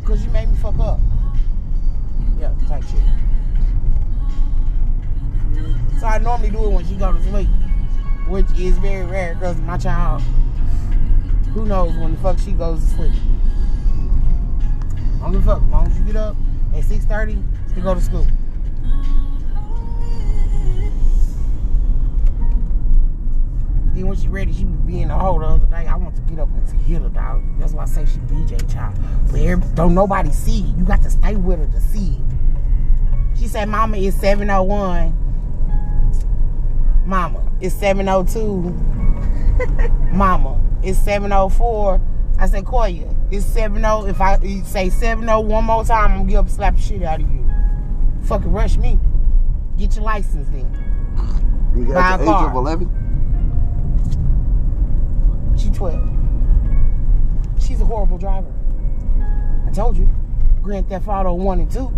[0.05, 0.99] Cause you made me fuck up.
[2.39, 3.01] Yeah, type shit.
[6.05, 7.49] I normally do it when she go to sleep.
[8.27, 10.21] which is very rare because my child,
[11.53, 13.13] who knows when the fuck she goes to sleep.
[15.23, 15.61] A fuck.
[15.63, 16.35] As long as you get up
[16.75, 18.27] at 6.30 to go to school.
[23.93, 25.87] Then when she ready, she be being a hoe the other day.
[25.87, 27.41] I want to get up and see hit her, dog.
[27.59, 28.99] That's why I say she BJ child.
[29.31, 30.73] But don't nobody see.
[30.77, 32.17] You got to stay with her to see.
[33.35, 35.24] She said, Mama, it's 701.
[37.05, 38.71] Mama, it's 702.
[40.11, 42.01] Mama, it's 704.
[42.39, 44.09] I said, Koya, it's 70.
[44.09, 47.03] If I say 70 one more time, I'm gonna get up and slap the shit
[47.03, 47.49] out of you.
[48.23, 48.99] Fucking rush me.
[49.77, 50.67] Get your license then.
[51.75, 52.49] You Buy got a the age car.
[52.49, 52.89] of 11?
[55.57, 56.09] She 12.
[57.59, 58.51] She's a horrible driver.
[59.67, 60.09] I told you.
[60.61, 61.91] Grand Theft Auto 1 and 2.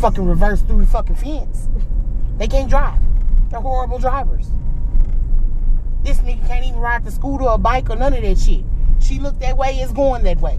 [0.00, 1.68] Fucking reverse through the fucking fence.
[2.38, 3.00] They can't drive.
[3.52, 4.48] They're horrible drivers.
[6.02, 8.64] This nigga can't even ride the scooter or bike or none of that shit.
[9.00, 10.58] She looked that way, it's going that way.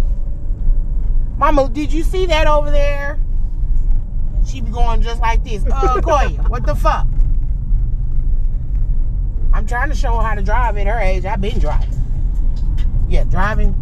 [1.37, 3.19] Mama, did you see that over there?
[4.37, 5.65] And she be going just like this.
[5.65, 5.69] Uh,
[6.01, 7.07] Koya, what the fuck?
[9.51, 11.25] I'm trying to show her how to drive at her age.
[11.25, 11.89] I've been driving.
[13.09, 13.75] Yeah, driving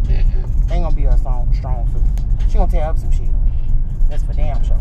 [0.72, 2.50] ain't gonna be her strong, strong suit.
[2.50, 3.28] She gonna tear up some shit.
[4.08, 4.78] That's for damn sure.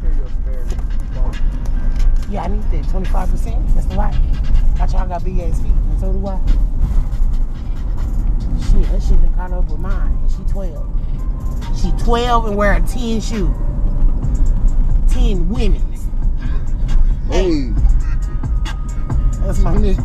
[0.00, 0.76] Here you go, severity.
[1.14, 1.17] Well,
[2.30, 3.74] Yeah, I need that 25%.
[3.74, 4.14] That's a lot.
[4.78, 6.38] My child got big ass feet, and so do I.
[8.70, 11.80] Shit, that shit done caught up with mine, and she 12.
[11.80, 13.48] She 12 and wearing 10 shoes.
[15.12, 15.82] 10 women.
[17.30, 17.70] Hey,
[19.40, 20.04] That's my nigga.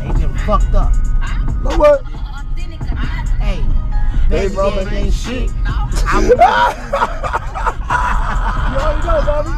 [0.00, 0.92] They been fucked up.
[1.62, 2.04] know what?
[3.40, 3.62] Hey, Hey,
[4.28, 4.84] baby brother.
[4.84, 5.50] daddy ain't shit.
[6.14, 6.24] I'm,
[8.74, 9.50] You already know, Bobby.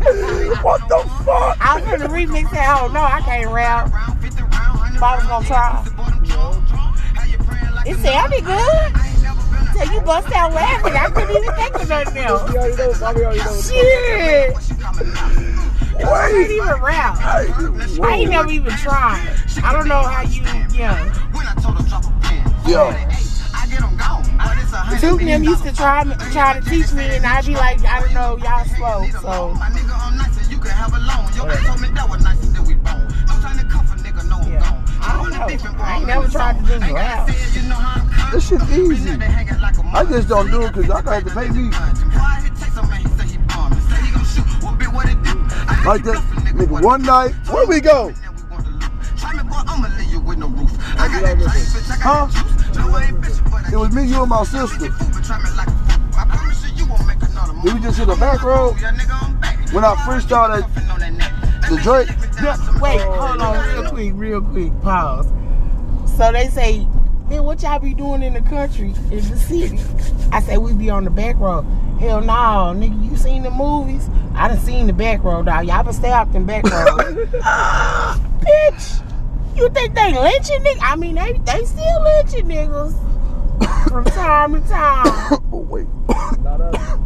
[0.62, 1.57] what the fuck?
[1.61, 2.79] I'm finna remix that.
[2.81, 3.90] Oh no, I can't rap.
[3.90, 5.85] But I was gonna try.
[7.87, 8.92] It sounded good.
[9.77, 10.95] Till you bust out laughing.
[10.95, 12.51] I couldn't even think of nothing else.
[12.53, 13.71] You already know, Bobby already knows.
[13.71, 14.57] Shit.
[15.99, 17.16] I can't even rap.
[18.03, 19.37] I ain't never even tried.
[19.62, 20.42] I don't know how you,
[20.75, 21.12] yeah.
[22.66, 23.26] Yeah.
[25.07, 28.01] Two of them used to try try to teach me, and I'd be like, I
[28.01, 29.07] don't know, y'all slow.
[29.21, 29.55] So
[34.49, 35.47] yeah, I don't know.
[35.79, 37.29] I ain't never tried to do rap.
[38.33, 39.12] This shit easy.
[39.92, 41.71] I just don't do it because I got to pay me.
[45.87, 46.21] Like that,
[46.53, 48.12] nigga, one night, where we go?
[52.03, 52.47] Huh?
[53.72, 54.85] It was me, you, and my sister.
[57.64, 58.74] We just hit the back road?
[59.72, 62.09] When I freestyled at the Drake?
[62.40, 64.83] Yeah, Wait, hold on, real quick, real quick.
[64.83, 65.26] Pause.
[66.16, 66.87] So they say,
[67.29, 69.81] man, what y'all be doing in the country, in the city?
[70.31, 71.64] I say we be on the back road.
[71.98, 74.09] Hell no, nigga, you seen the movies?
[74.35, 75.66] I done seen the back road, dog.
[75.66, 77.16] Y'all been stay out them back roads.
[78.44, 79.02] Bitch,
[79.57, 80.79] you think they lynching niggas?
[80.83, 83.06] I mean, they they still lynching niggas
[83.88, 85.40] from time to time.
[85.51, 85.87] but wait.
[86.42, 86.99] Not us.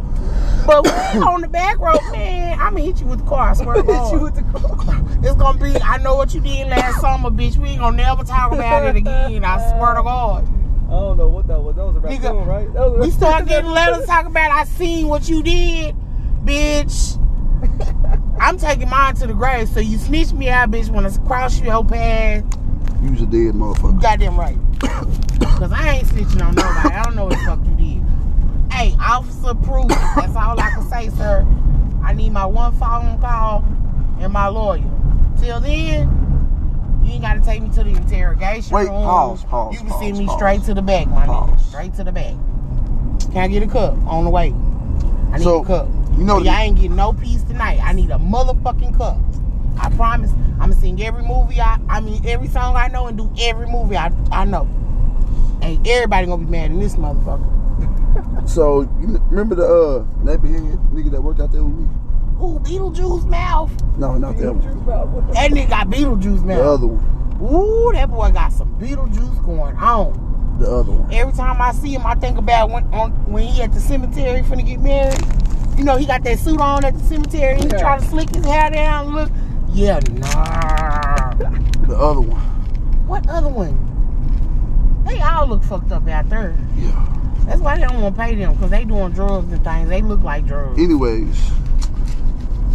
[0.65, 3.49] But when we on the back road, man, I'ma hit you with the car.
[3.49, 4.21] I swear to Hit you God.
[4.21, 5.01] with the car.
[5.23, 7.57] It's gonna be, I know what you did last summer, bitch.
[7.57, 9.43] We ain't gonna never talk about it again.
[9.43, 10.47] I swear to God.
[10.87, 11.75] I don't know what that was.
[11.75, 12.73] That was a raccoon, Nigga, right?
[12.73, 15.95] That was We start getting letters talking about I seen what you did,
[16.43, 17.17] bitch.
[18.39, 19.69] I'm taking mine to the grave.
[19.69, 22.43] So you snitch me out, bitch, when I cross your path.
[23.01, 24.01] You was a dead motherfucker.
[24.01, 24.57] Goddamn right.
[25.61, 26.89] Cause I ain't snitching on nobody.
[26.89, 28.73] I don't know what the fuck you did.
[28.73, 29.87] Hey, officer proof.
[29.89, 31.45] That's all I can say, sir.
[32.03, 33.63] I need my one phone call
[34.19, 34.83] and my lawyer.
[35.39, 39.03] Till then, you ain't gotta take me to the interrogation Wait, room.
[39.03, 40.35] pause, pause, You can pause, send me pause.
[40.37, 41.59] straight to the back, my nigga.
[41.59, 42.33] Straight to the back.
[43.31, 44.47] Can I get a cup on the way?
[45.31, 45.87] I need So, a cup.
[46.17, 47.79] you know Y'all ain't getting no peace tonight.
[47.83, 49.17] I need a motherfucking cup.
[49.79, 50.31] I promise.
[50.59, 53.95] I'ma sing every movie I I mean every song I know and do every movie
[53.95, 54.67] I I know.
[55.61, 57.57] Ain't everybody gonna be mad in this motherfucker.
[58.49, 61.83] So, you remember the uh, neighborhood nigga that worked out there with me?
[62.41, 63.71] Ooh, Beetlejuice mouth.
[63.97, 65.31] No, not that one.
[65.33, 66.57] That nigga got Beetlejuice mouth.
[66.57, 67.41] The other one.
[67.41, 70.57] Ooh, that boy got some Beetlejuice going on.
[70.59, 71.13] The other one.
[71.13, 74.41] Every time I see him, I think about when on when he at the cemetery
[74.41, 75.17] finna get married.
[75.77, 77.57] You know, he got that suit on at the cemetery.
[77.61, 77.77] He Yeah.
[77.77, 79.05] trying to slick his hair down.
[79.07, 79.31] and Look,
[79.69, 81.33] yeah, nah.
[81.87, 82.41] The other one.
[83.07, 83.77] What other one?
[85.05, 86.57] They all look fucked up out there.
[86.77, 87.07] Yeah.
[87.45, 89.89] That's why they don't want to pay them because they doing drugs and things.
[89.89, 90.79] They look like drugs.
[90.79, 91.51] Anyways,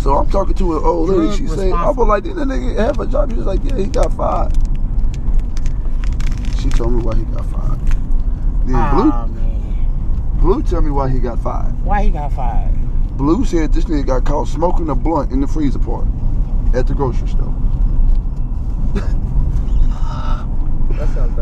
[0.00, 1.26] so I'm talking to an old lady.
[1.26, 3.30] Drug She said, I was like, did that nigga have a job?
[3.30, 4.52] He was like, yeah, he got fired.
[6.60, 7.80] She told me why he got fired.
[8.66, 11.72] Then Oh man, Blue, Blue tell me why he got fired.
[11.84, 12.74] why he got fired?
[13.16, 16.06] Blue said this nigga got caught smoking a blunt in the freezer part
[16.74, 17.54] at the grocery store.
[20.90, 21.35] That sounds.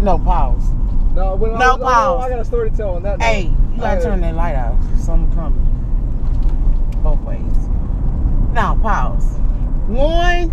[0.00, 0.70] No pause.
[1.14, 2.24] No, when No oh, I, was, pause.
[2.24, 3.18] I got a story to tell on that.
[3.18, 3.24] note.
[3.24, 3.42] Hey,
[3.74, 4.78] you gotta I- turn that light off.
[4.98, 5.66] Something coming.
[7.02, 7.40] Both ways.
[8.52, 9.24] Now, pause.
[9.88, 10.52] One,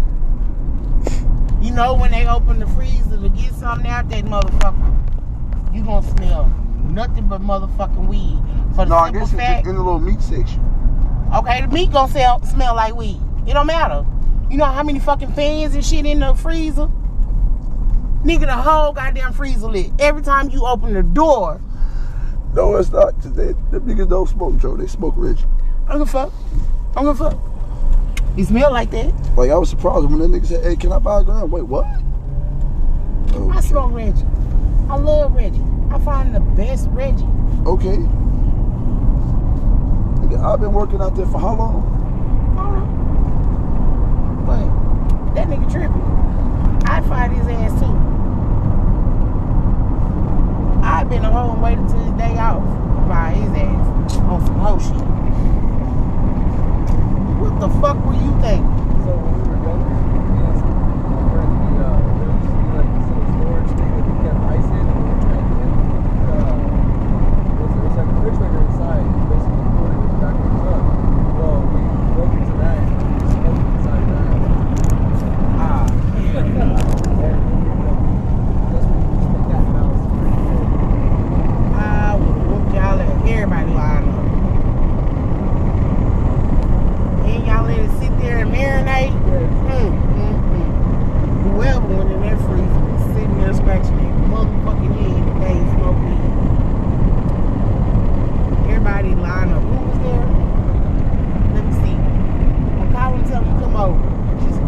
[1.61, 6.07] you know when they open the freezer to get something out that motherfucker, you gonna
[6.17, 6.45] smell
[6.89, 8.39] nothing but motherfucking weed.
[8.75, 10.63] For the No, I simple guess it's fact, in the little meat section.
[11.35, 13.19] okay, the meat gonna sell, smell like weed.
[13.45, 14.05] It don't matter.
[14.49, 16.89] You know how many fucking fans and shit in the freezer?
[18.23, 19.91] Nigga, the whole goddamn freezer lit.
[19.99, 21.61] Every time you open the door,
[22.53, 23.13] No, it's not.
[23.21, 24.75] Cause they, them niggas don't smoke, Joe.
[24.75, 25.45] They smoke Reggie.
[25.87, 26.33] I don't give a fuck.
[26.95, 27.39] I don't give a fuck.
[28.35, 29.13] He smell like that.
[29.37, 31.63] Like I was surprised when that nigga said, "Hey, can I buy a gram?" Wait,
[31.63, 31.85] what?
[33.33, 34.25] Oh, I smoke Reggie.
[34.89, 35.63] I love Reggie.
[35.91, 37.25] I find the best Reggie.
[37.65, 37.97] okay.
[40.21, 41.83] Nigga, I've been working out there for how long?
[42.57, 42.87] I don't know.
[44.45, 46.01] But that nigga tripping.
[46.89, 47.95] I'd fight his ass too.
[50.83, 52.63] I've been home waiting till his day off
[53.07, 55.05] by his ass on some whole shit.
[57.41, 58.65] What the fuck were you thinking?
[59.05, 62.65] So when we were younger, me and my friend, we, uh, there used to be
[62.77, 64.85] like this little storage thing that we kept ice in.
[64.87, 65.05] And,
[65.37, 65.45] and,
[66.27, 69.05] uh, it was, it was like a refrigerator inside.
[69.29, 70.81] Basically, the cooler was back in the truck.
[71.37, 71.81] Well, we
[72.17, 74.33] broke into that and we smoked inside of that.
[75.61, 76.73] Ah, and we ended up,
[78.73, 80.01] that's when we used to cat and mouse.
[81.77, 84.25] I would whoop y'all at everybody line up.
[87.27, 89.13] And y'all let it sit there and marinate.
[89.27, 90.69] Yeah, Mm, mm, mm.
[91.43, 95.69] Whoever went in that freezer was sitting there scratching their motherfucking head that they ain't
[95.75, 96.23] smoke weed.
[98.71, 99.61] Everybody line up.
[99.61, 100.25] Who was there?
[101.53, 101.95] Let me see.
[102.79, 103.99] I call him, tell him to come over.
[104.41, 104.59] Just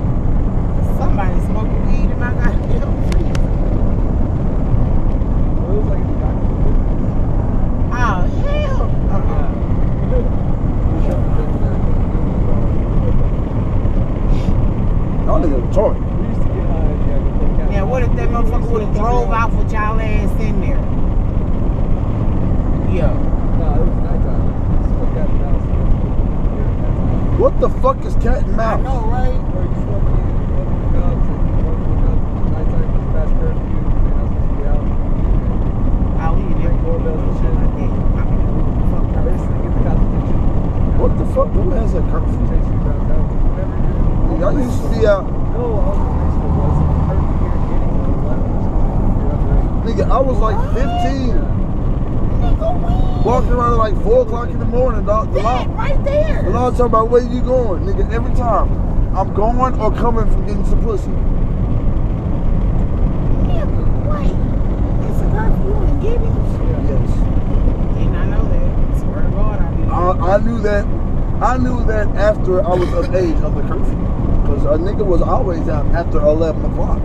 [0.99, 3.47] somebody smoking weed in my goddamn freezer.
[5.57, 7.15] Well, it was like in the back of the business.
[7.95, 8.84] Oh hell!
[9.09, 9.47] Uh-uh.
[10.09, 13.28] We shoved the thing in there and put the
[15.26, 16.01] Y'all niggas retarded.
[16.09, 18.41] We used to get high, yeah, go play cat Yeah, what if that We- we
[18.41, 19.43] motherfucker used to would have fuck drove around.
[19.43, 20.82] off with y'all ass in there?
[22.89, 23.13] Yeah.
[23.59, 24.41] No, it was nighttime.
[24.49, 25.65] We used to play cat and mouse.
[25.70, 27.39] and then we would get a cat and mouse.
[27.39, 28.82] What the fuck is cat and I mouse?
[28.84, 29.38] know, right?
[29.53, 33.07] Where you smoke weed, you open the guns, and you don't look up nighttime, it's
[33.13, 34.82] past curfew, you're not supposed to be out.
[36.20, 37.53] I we did Ring doorbells and shit.
[37.53, 37.93] like that.
[38.09, 40.39] I mean, fuck And basically get the cops attention.
[40.99, 41.49] What the fuck?
[41.53, 42.41] Who has a curfew?
[42.49, 43.24] Chase you around town.
[43.30, 45.26] Whenever you're Y'all used to be out.
[45.55, 48.51] No, I was in high school, but it's a curfew here in Giddings on 11.
[49.20, 49.84] You're underage.
[49.88, 50.80] Nigga, I was like 15.
[50.80, 51.39] Yeah.
[52.39, 52.93] Nigga, we.
[53.26, 55.34] Walking around at like 4 o'clock in the morning, dog.
[55.34, 56.43] The law, That right there.
[56.43, 58.09] the law talking about where you going, nigga.
[58.13, 58.88] Every time.
[59.13, 61.09] I'm going or coming from getting some pussy.
[63.43, 64.32] Nigga, wait.
[65.09, 66.51] It's a curfew in Gibbons.
[66.88, 67.11] Yes.
[67.97, 68.99] Did not know that.
[69.01, 69.89] Swear to God, I did.
[69.89, 70.86] I, I knew that.
[71.43, 73.99] I knew that after I was of age of the curfew.
[74.43, 77.01] Because a nigga was always out after 11 o'clock.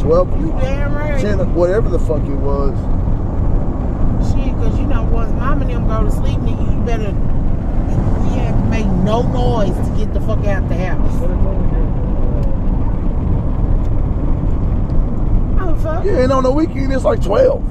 [0.00, 0.62] 12 You o'clock.
[0.62, 1.20] damn right.
[1.20, 2.74] 10, whatever the fuck it was.
[4.32, 7.33] Shit, cause you know once mom and them go to sleep, nigga, you better.
[8.74, 11.14] We make no noise to get the fuck out the house.
[11.14, 11.70] I don't
[15.58, 16.04] during Oh fuck.
[16.04, 17.62] Yeah, and on the weekend it's like 12.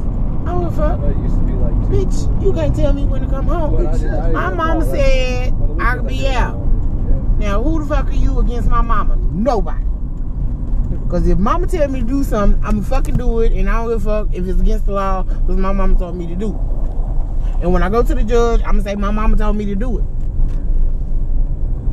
[0.48, 0.72] Oh fuck.
[0.72, 1.00] the, fuck.
[1.02, 1.74] it used to be like.
[1.92, 3.76] Bitch, you can't tell me when to come home.
[3.76, 6.58] But I did- I My mama said I could be out.
[7.38, 9.18] Now, who the fuck are you against my mama?
[9.18, 9.84] Nobody.
[10.90, 13.74] Because if mama tell me to do something, I'm gonna fucking do it, and I
[13.74, 16.36] don't give a fuck if it's against the law, because my mama told me to
[16.36, 17.62] do it.
[17.62, 19.76] And when I go to the judge, I'm gonna say my mama told me to
[19.76, 20.06] do it.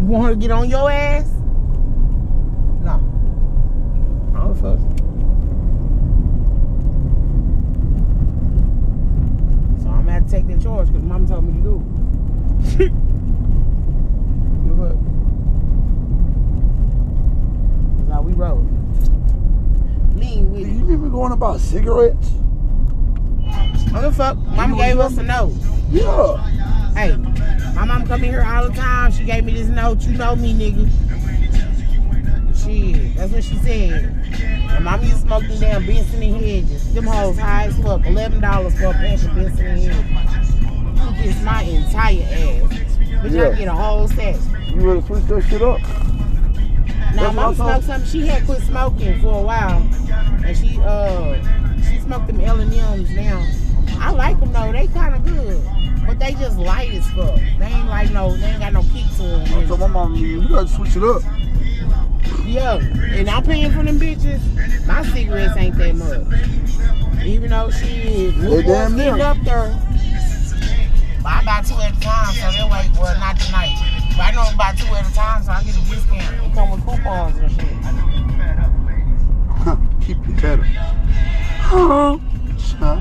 [0.01, 1.27] You want her to get on your ass?
[2.83, 2.93] No.
[4.35, 4.79] I don't fuck.
[9.83, 12.79] So I'm gonna have to take that charge because mama told me to do it.
[14.65, 14.97] Give fuck.
[17.99, 18.67] That's how we roll.
[20.15, 22.31] Lean with You remember going about cigarettes?
[23.93, 24.39] I don't fuck.
[24.39, 25.53] Mama gave us a note.
[25.91, 26.39] Yeah.
[26.95, 27.17] Hey,
[27.81, 29.11] my mom come in here all the time.
[29.11, 30.03] She gave me this note.
[30.03, 30.87] You know me, nigga.
[32.63, 33.17] Shit.
[33.17, 34.15] That's what she said.
[34.71, 36.93] And mama used to smoke them damn Benson and Hedges.
[36.93, 38.05] Them hoes high as fuck.
[38.05, 40.51] Eleven dollars for a pack of Benson and Hedges.
[41.01, 42.79] You kiss my entire ass.
[43.23, 43.43] But Yeah.
[43.49, 44.39] y'all get a whole set.
[44.69, 45.81] You ready to switch that shit up?
[47.15, 48.11] Now what smoked something.
[48.11, 49.79] She had quit smoking for a while,
[50.45, 51.35] and she uh
[51.89, 53.43] she smoked them L and M's now.
[53.99, 54.71] I like them though.
[54.71, 55.63] They kind of good,
[56.21, 57.37] they just light as fuck.
[57.59, 58.37] They ain't like no.
[58.37, 59.69] They ain't got no kick to I them.
[59.69, 61.23] told my mom, you gotta switch it up.
[62.45, 64.41] Yeah, and I'm paying for them bitches.
[64.87, 67.25] My cigarettes ain't that much.
[67.25, 68.35] Even though she is.
[68.37, 69.17] They damn was near.
[69.17, 69.77] getting up there.
[71.23, 72.91] But I buy two at a time, so they wait.
[72.99, 73.77] Well, not tonight.
[74.17, 76.47] But I know I buy two at a time, so I get a discount.
[76.47, 77.73] It come with coupons and shit.
[79.63, 80.63] Huh, Keep your tether.
[80.65, 82.19] Huh?
[82.79, 83.01] Huh?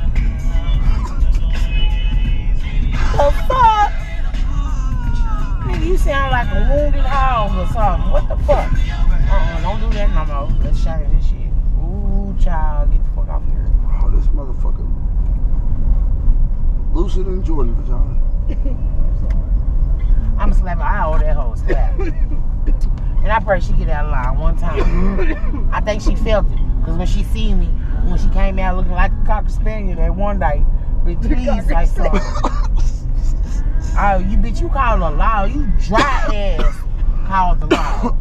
[3.19, 3.91] The fuck?
[5.67, 8.11] Nigga, you sound like a wounded hog or something.
[8.11, 8.71] What the fuck?
[8.71, 10.63] Uh-uh, don't do that no more.
[10.63, 11.51] Let's shout this shit.
[11.83, 13.69] Ooh, child, get the fuck off here.
[14.01, 14.87] Oh, this motherfucker.
[16.95, 18.15] Looser than Jordan vagina.
[20.39, 20.79] I'ma slap.
[20.79, 21.99] I owe that a slap.
[21.99, 25.69] and I pray she get out of line one time.
[25.73, 26.59] I think she felt it.
[26.79, 27.65] Because when she seen me,
[28.09, 30.63] when she came out looking like a cocker spaniel that one day,
[31.03, 32.95] bitch, please something.
[34.01, 35.51] Oh, you bitch, you called her loud.
[35.51, 35.99] You dry
[36.57, 36.75] ass
[37.27, 38.17] called the loud.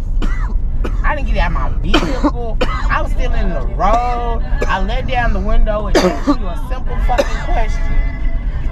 [1.04, 2.58] I didn't get out my vehicle.
[2.62, 4.42] I was still in the road.
[4.66, 7.80] I let down the window and asked you a simple fucking question.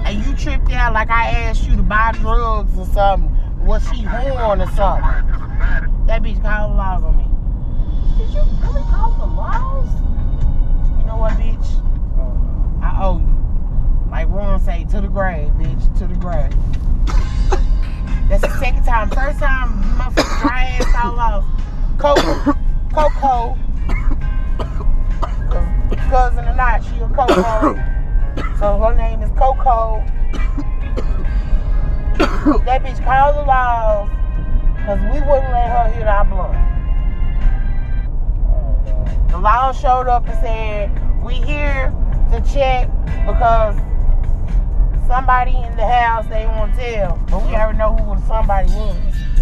[0.03, 3.31] And you tripped out like I asked you to buy drugs or something.
[3.65, 6.05] Was she horn or something?
[6.07, 7.23] That bitch called the laws on me.
[8.17, 9.87] Did you really call the laws?
[10.99, 11.65] You know what, bitch?
[12.17, 14.11] Oh, I owe you.
[14.11, 16.53] Like Ron say, to the grave, bitch, to the grave.
[18.29, 19.09] That's the second time.
[19.09, 21.43] First time, motherfucker dry ass laws.
[21.97, 22.53] Coco,
[22.93, 23.57] Coco,
[26.09, 27.75] cousin or not, she a Coco.
[28.59, 30.03] So her name is Coco.
[32.65, 34.09] that bitch called the laws
[34.75, 36.57] because we wouldn't let her hit our blunt.
[39.31, 41.93] The law showed up and said, we here
[42.31, 42.89] to check
[43.25, 43.75] because
[45.07, 47.19] somebody in the house they want to tell.
[47.29, 48.97] But we already know who the somebody was.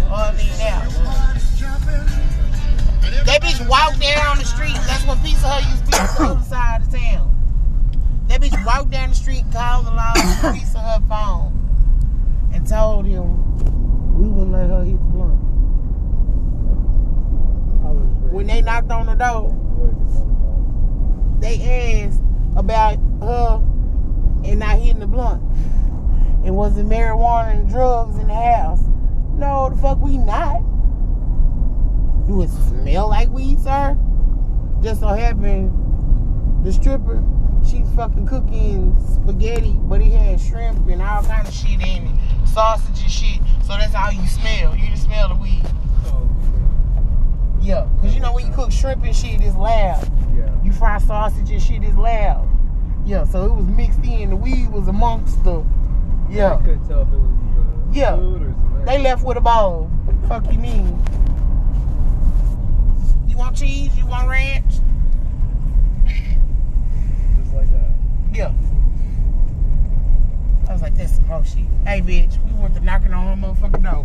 [0.08, 1.36] Other than that.
[3.46, 4.74] Bitch walked down the street.
[4.86, 7.32] That's what piece of her used to be on the other side of town.
[8.28, 11.52] That bitch walked down the street, called the law, a piece of her phone,
[12.52, 15.42] and told him we wouldn't let her hit the blunt.
[18.32, 19.54] When they knocked on the door,
[21.40, 22.20] they asked
[22.56, 23.62] about her
[24.46, 25.42] and not hitting the blunt.
[26.44, 28.80] And was it marijuana and drugs in the house?
[29.34, 30.60] No, the fuck we not.
[32.26, 33.96] Do it smell like weed, sir?
[34.82, 35.72] Just so happened
[36.66, 37.22] the stripper,
[37.64, 42.48] she's fucking cooking spaghetti, but it had shrimp and all kind of shit in it.
[42.48, 43.40] Sausage and shit.
[43.62, 44.74] So that's how you smell.
[44.74, 45.62] You just smell the weed.
[46.06, 46.28] Oh,
[47.60, 47.86] Yeah.
[48.00, 50.10] Cause you know when you cook shrimp and shit, it's loud.
[50.34, 50.50] Yeah.
[50.64, 52.48] You fry sausage and shit it's loud.
[53.06, 54.30] Yeah, so it was mixed in.
[54.30, 55.60] The weed was amongst the.
[55.60, 55.64] I
[56.28, 56.56] Yeah.
[56.56, 57.30] couldn't tell if it was
[57.92, 58.16] the Yeah.
[58.16, 59.88] food or some They left with a bowl.
[60.28, 60.98] Fuck you mean?
[63.28, 63.96] You want cheese?
[63.96, 64.80] You want ranch?
[66.04, 67.90] Just like that.
[68.32, 68.50] Yeah.
[70.68, 71.64] I was like, that's some whole shit.
[71.84, 74.04] Hey, bitch, we went to knocking on her motherfucking door.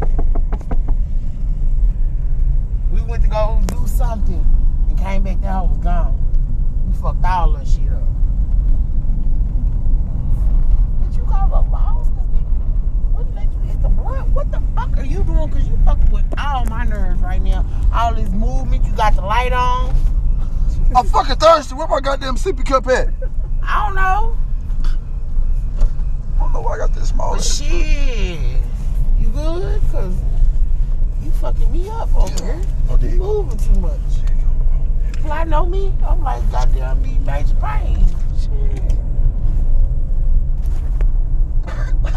[2.93, 4.45] We went to go do something
[4.89, 6.15] and came back, that hoe was gone.
[6.85, 8.10] We fucked all that shit up.
[11.51, 12.07] Did you call the laws?
[12.07, 13.89] 'Cause they wouldn't let you hit the.
[13.89, 15.49] What the fuck are you doing?
[15.49, 17.65] Because you fucking with all my nerves right now.
[17.93, 19.93] All this movement, you got the light on.
[20.95, 21.75] I'm fucking thirsty.
[21.75, 23.09] Where my goddamn sippy cup at?
[23.63, 24.37] I don't know.
[26.37, 27.35] I don't know why I got this small.
[27.35, 28.39] But shit,
[29.19, 29.81] you good?
[29.91, 30.13] Cause
[31.23, 32.61] you fucking me up over here.
[32.89, 33.99] Oh, You moving too much.
[35.21, 35.93] Fly know me?
[36.05, 38.05] I'm like goddamn me major pain.
[38.39, 38.97] Shit.
[42.03, 42.07] I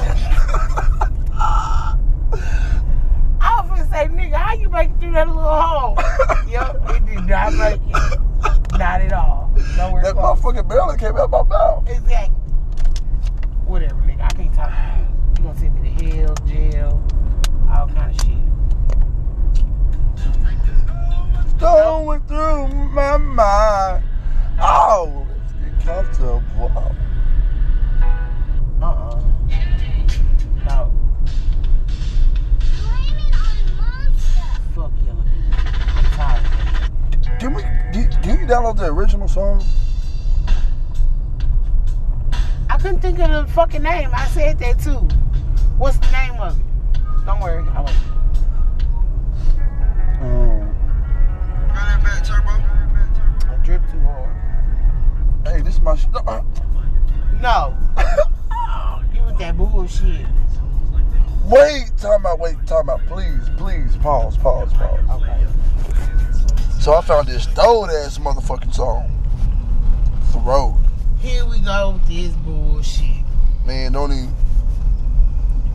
[3.61, 5.97] was gonna say, nigga, how you make it through that little hole?
[6.49, 8.20] yep, it did not make it.
[8.78, 9.51] Not at all.
[9.76, 10.41] Nowhere That close.
[10.41, 11.89] motherfucker barely came out my mouth.
[11.89, 12.35] Exactly.
[13.66, 14.22] Whatever, nigga.
[14.22, 15.07] I can't talk to you.
[15.39, 17.03] You gonna send me to hell, jail,
[17.70, 18.30] all kind of shit.
[21.59, 24.05] Going through my mind.
[24.61, 26.95] Oh, let's get comfortable.
[37.45, 37.99] Fuck Yellow Bee.
[37.99, 38.22] I'm.
[38.22, 39.62] Can we download the original song?
[42.70, 44.11] I couldn't think of the fucking name.
[44.12, 45.01] I said that too.
[45.76, 46.64] What's the name of it?
[47.26, 47.64] Don't worry.
[47.74, 47.97] I'll wait.
[50.20, 50.76] Um,
[53.51, 54.30] I drip too hard.
[55.47, 55.97] hey, this is my.
[55.97, 56.42] Sh- uh,
[57.40, 57.76] No.
[59.14, 60.26] you with that bullshit.
[61.45, 62.38] wait, time out.
[62.38, 63.01] Wait, time out.
[63.07, 65.01] Please, please, pause, pause, pause.
[65.11, 65.47] Okay.
[66.85, 69.11] So I found this old ass motherfucking song.
[70.37, 70.76] Road.
[71.18, 73.24] Here we go with this bullshit.
[73.64, 74.35] Man, don't even.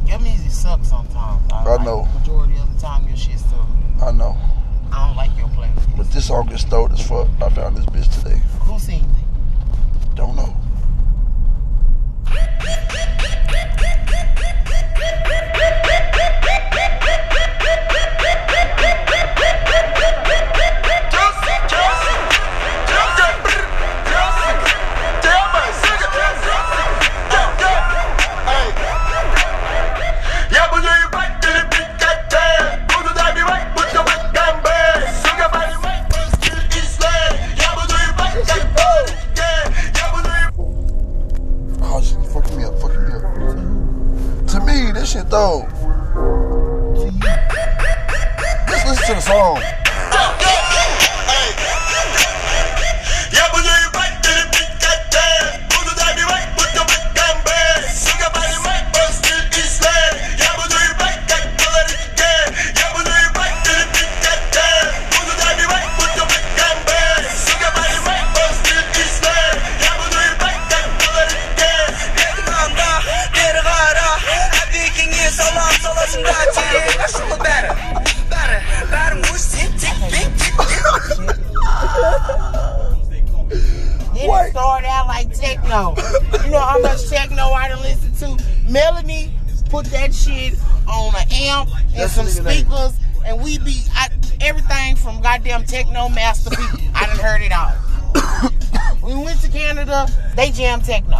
[0.06, 1.52] Your music sucks sometimes.
[1.52, 2.08] I like know.
[2.20, 4.04] Majority of the time, your shit sucks.
[4.04, 4.38] I know.
[4.92, 5.98] I don't like your playlist.
[5.98, 7.28] But this song is stole as fuck.
[7.42, 8.40] I found this bitch today.
[8.60, 10.16] Who sings it?
[10.16, 10.56] Don't know.
[45.30, 45.69] Though.
[85.80, 88.44] You know how much techno I done listened to?
[88.70, 89.32] Melanie
[89.70, 90.56] put that shit
[90.88, 94.10] on an amp and That's some speakers, and we be I,
[94.42, 96.68] everything from goddamn techno masterpiece.
[96.94, 97.72] I done heard it all.
[99.04, 101.18] we went to Canada, they jam techno.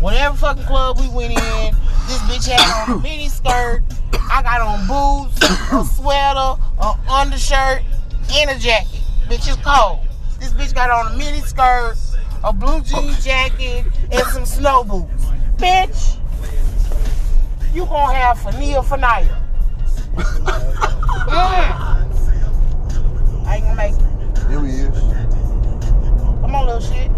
[0.00, 1.74] Whatever fucking club we went in,
[2.06, 3.82] this bitch had on a mini skirt.
[4.12, 5.38] I got on boots,
[5.72, 7.82] a sweater, an undershirt,
[8.32, 9.02] and a jacket.
[9.28, 10.00] Bitch is cold.
[10.40, 11.96] This bitch got on a mini skirt,
[12.44, 15.24] a blue jean jacket, and some snow boots.
[15.56, 16.16] Bitch,
[17.74, 19.36] you gonna have Fania Fanaya.
[20.14, 21.86] mm.
[23.46, 24.02] I ain't gonna make it.
[24.48, 24.98] Here he is.
[26.40, 27.10] Come on, little shit.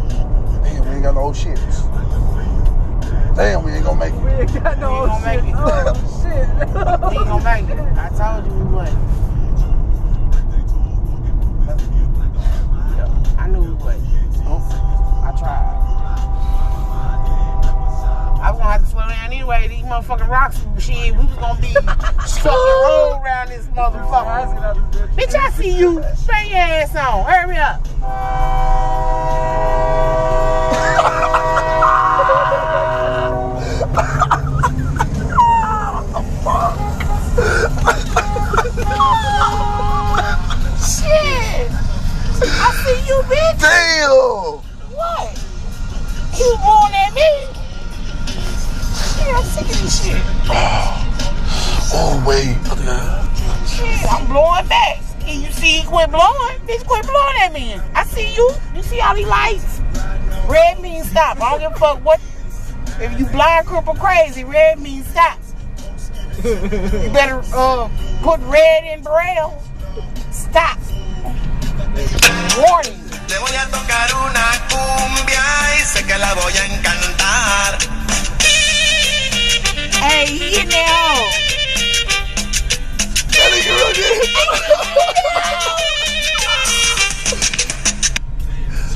[0.64, 1.86] Damn, we ain't got no old shits.
[3.36, 4.20] Damn, we ain't gonna make it.
[4.22, 5.44] We ain't got no You gonna shit.
[5.44, 5.58] make it.
[5.58, 6.48] Oh shit.
[7.10, 7.78] We ain't gonna make it.
[7.98, 8.96] I told you we would.
[13.38, 14.09] I knew we would.
[15.30, 15.76] I tried.
[18.42, 19.68] I was gonna have to slow down anyway.
[19.68, 24.10] These motherfucking rocks, shit, we was gonna be fucking roll around this motherfucker.
[24.10, 25.14] out of this bitch.
[25.14, 26.00] Bitch, I see you.
[26.26, 27.24] Bang your ass on.
[27.30, 27.86] Hurry up.
[40.80, 41.68] Shit.
[42.42, 43.60] I see you, bitch.
[43.60, 44.69] Damn!
[46.40, 47.30] Was blowing at me.
[49.20, 50.22] Yeah, I'm sick of this shit.
[51.92, 52.56] Oh, wait.
[52.64, 55.02] I I- Shit, I'm blowing back.
[55.20, 56.58] Can you see he quit blowing.
[56.66, 57.78] Bitch, quit blowing at me.
[57.94, 58.50] I see you.
[58.74, 59.80] You see all these lights?
[60.48, 61.40] Red means stop.
[61.42, 62.20] I don't give a fuck what.
[63.00, 65.38] If you blind, cripple, crazy, red means stop.
[66.42, 67.88] you better uh,
[68.22, 69.62] put red in braille.
[70.30, 70.78] Stop.
[72.56, 73.10] Warning.
[73.28, 75.42] Le voy a tocar una cumbia
[75.78, 77.78] y sé que la voy a encantar.
[80.02, 81.50] Hey, right there.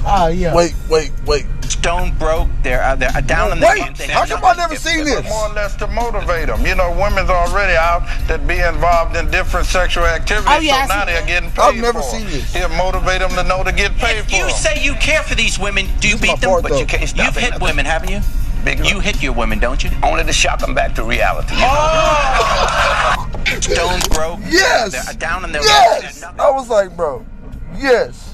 [0.07, 0.55] Oh, yeah.
[0.55, 1.47] Wait, wait, wait.
[1.85, 2.49] Stone broke.
[2.63, 3.97] They're uh, they're down in the Wait, camp.
[3.99, 5.23] They how come I never seen this?
[5.29, 6.65] more or less to motivate them.
[6.65, 10.95] You know, women's already out that be involved in different sexual activities, Oh, yeah, so
[10.95, 11.29] now they're that.
[11.29, 12.23] getting paid I've never for 'em.
[12.23, 12.55] seen this.
[12.55, 14.51] He'll motivate them to know to get paid If for you 'em.
[14.53, 16.49] say you care for these women, do you This beat them?
[16.53, 16.79] part, But though.
[16.79, 17.07] you can't.
[17.07, 17.67] Stop You've hit nothing.
[17.67, 18.23] women, haven't you?
[18.65, 19.91] Big You hit your women, don't you?
[20.03, 21.55] Only to shock them back to reality.
[23.61, 24.41] Stone broke.
[24.49, 24.93] Yes!
[24.93, 26.23] They're down in their Yes!
[26.23, 26.41] nothing.
[26.41, 27.27] I was like, bro,
[27.77, 28.31] yes.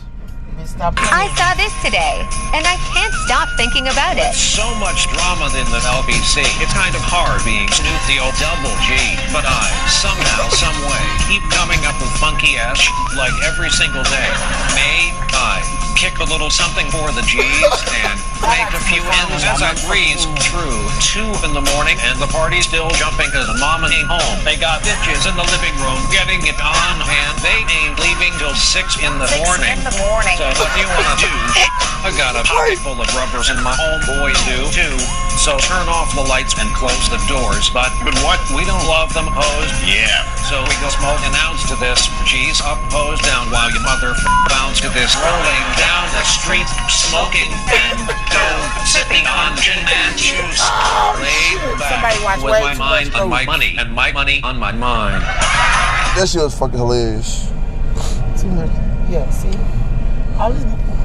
[0.60, 2.20] Bitch, stop I saw this today,
[2.52, 4.34] and I can't stop thinking about it.
[4.36, 6.44] so much drama in the LBC.
[6.60, 8.92] It's kind of hard being Snoop the old double G,
[9.32, 12.80] but I somehow, some way, keep coming up with funky ass
[13.16, 14.30] like every single day.
[14.76, 17.44] May outside, kick a little something for the G's,
[18.08, 20.80] and make a few ends as I breeze through.
[21.04, 24.40] Two in the morning, and the party's still jumping because the mama ain't home.
[24.40, 28.56] They got bitches in the living room getting it on, and they ain't leaving till
[28.56, 29.76] six in the morning.
[29.76, 30.40] in the morning.
[30.40, 31.36] So what do you want to do?
[32.00, 34.96] I got a pocket full of rubbers, and my homeboys do too.
[35.36, 37.68] So turn off the lights and close the doors.
[37.68, 38.40] But but what?
[38.56, 39.76] We don't love them hosed.
[39.84, 40.24] Yeah.
[40.48, 42.08] So we go smoke and ounce to this.
[42.24, 44.16] G's up, hose down, while your mother
[44.48, 45.12] bounce to this.
[45.20, 47.98] Rolling down the street, smoking and
[48.30, 50.60] dope, sipping on gin and juice.
[50.62, 53.46] Oh, Laid Somebody back watch with way my mind on my Ghost.
[53.46, 55.22] money and my money on my mind.
[56.16, 57.50] That shit was fucking hilarious.
[59.10, 59.50] Yeah, see?
[60.38, 60.64] All this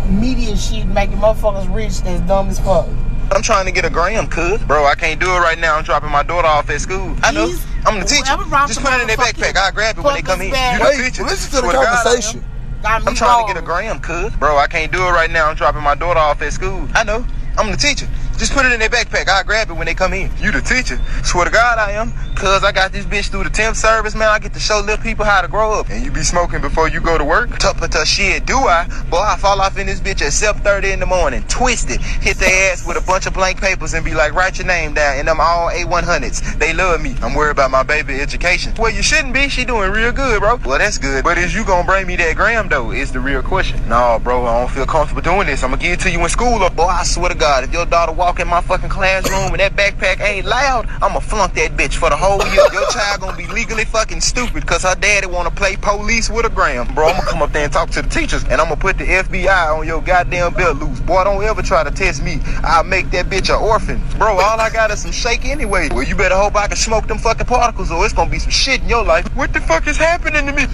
[0.10, 2.88] media shit making motherfuckers rich that's dumb as fuck.
[3.32, 4.62] I'm trying to get a gram, cuz.
[4.64, 5.76] Bro, I can't do it right now.
[5.76, 7.16] I'm dropping my daughter off at school.
[7.24, 7.48] I know.
[7.48, 8.26] Please, I'm the teacher.
[8.26, 9.56] whoever brought Just put it in their backpack.
[9.58, 10.52] I'll grab it when they come in.
[10.52, 10.98] purpose bag.
[10.98, 11.24] You the teacher.
[11.24, 12.04] listen to the Swear God, I am.
[12.04, 12.46] conversation.
[12.86, 14.32] Got me I'm trying to get a gram, cuz.
[14.36, 15.50] Bro, I can't do it right now.
[15.50, 16.88] I'm dropping my daughter off at school.
[16.94, 17.26] I know.
[17.58, 18.08] I'm the teacher.
[18.38, 19.28] Just put it in their backpack.
[19.30, 20.30] I'll grab it when they come in.
[20.40, 21.00] You the teacher.
[21.24, 22.12] Swear to God I am.
[22.36, 24.28] Cuz I got this bitch through the temp service, man.
[24.28, 25.90] I get to show little people how to grow up.
[25.90, 27.58] And you be smoking before you go to work?
[27.60, 28.88] Tup tup shit, do I?
[29.10, 31.44] Boy, I fall off in this bitch at 7.30 in the morning.
[31.48, 32.02] Twisted.
[32.02, 34.94] Hit their ass with a bunch of blank papers and be like, write your name
[34.94, 35.18] down.
[35.18, 36.60] And them all A100s.
[36.60, 37.16] They love me.
[37.22, 38.74] I'm worried about my baby education.
[38.78, 39.48] Well, you shouldn't be.
[39.48, 40.60] She doing real good, bro.
[40.66, 41.24] Well, that's good.
[41.24, 43.88] But is you gonna bring me that gram, though, is the real question.
[43.88, 45.64] No, bro, I don't feel comfortable doing this.
[45.64, 46.62] I'm gonna give it to you in school.
[46.62, 49.60] Or, boy, I swear to God, if your daughter walk in my fucking classroom and
[49.60, 52.66] that backpack ain't loud, I'ma flunk that bitch for the whole year.
[52.74, 56.50] Your child gonna be legally fucking stupid because her daddy wanna play police with a
[56.50, 56.92] gram.
[56.96, 59.78] Bro, I'ma come up there and talk to the teachers and I'ma put the FBI
[59.78, 61.00] on your goddamn belt loose.
[61.02, 62.40] Boy, don't ever try to test me.
[62.64, 64.02] I'll make that bitch an orphan.
[64.18, 65.90] Bro, all I got is some shake anyway.
[65.92, 68.50] Well, you better hope I can smoke them fucking particles or it's gonna be some
[68.50, 69.28] shit in your life.
[69.36, 70.64] What the fuck is happening to me?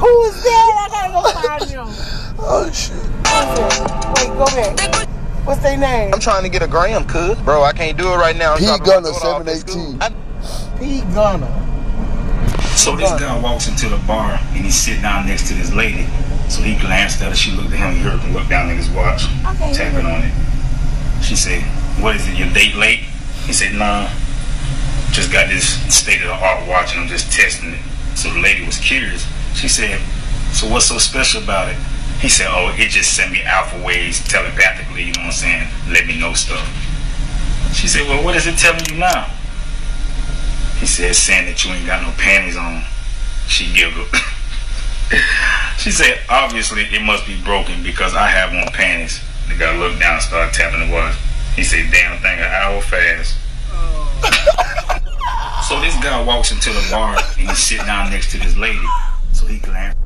[0.00, 0.72] Who is that?
[0.72, 1.88] I gotta go find them.
[2.40, 2.96] Oh shit.
[4.16, 5.08] Wait, go back.
[5.48, 6.12] What's their name?
[6.12, 7.38] I'm trying to get a gram, cuz.
[7.40, 8.52] Bro, I can't do it right now.
[8.52, 8.66] I'm P.
[8.66, 9.64] dropping my Gunner, daughter 718.
[9.64, 9.96] school.
[10.02, 11.00] I- P.
[11.14, 11.64] Gunner.
[12.76, 16.06] So this guy walks into the bar and he's sitting down next to this lady.
[16.50, 17.34] So he glanced at her.
[17.34, 17.94] She looked at him.
[17.94, 19.72] He heard him look down at his watch, Okay.
[19.72, 20.32] tapping on it.
[21.22, 21.62] She said,
[21.98, 22.36] "What is it?
[22.36, 23.00] Your date late?"
[23.46, 24.06] He said, "Nah,
[25.12, 27.80] just got this state of the art watch and I'm just testing it."
[28.16, 29.24] So the lady was curious.
[29.54, 29.98] She said,
[30.52, 31.76] "So what's so special about it?"
[32.20, 35.04] He said, "Oh, it just sent me alpha waves telepathically.
[35.04, 35.68] You know what I'm saying?
[35.88, 36.66] Let me know stuff."
[37.74, 39.30] She said, "Well, what is it telling you now?"
[40.78, 42.82] He said, saying that you ain't got no panties on.
[43.48, 44.06] She giggled.
[45.76, 49.18] she said, obviously it must be broken because I have on panties.
[49.48, 51.16] The guy looked down and started tapping the watch.
[51.56, 53.34] He said, damn thing, an hour fast.
[55.68, 58.86] so this guy walks into the bar and he's sitting down next to this lady.
[59.32, 59.98] So he glanced.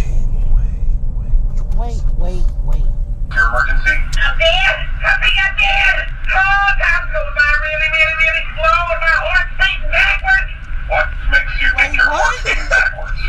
[1.77, 2.87] Wait, wait, wait.
[3.35, 3.95] Your emergency?
[4.17, 4.75] I'm dead.
[4.97, 5.95] I think I'm dead.
[6.33, 10.49] Oh, time's going by really, really, really slow and my heart's beating backwards.
[10.89, 12.23] What makes you think your What?
[12.25, 13.19] heart's beating backwards?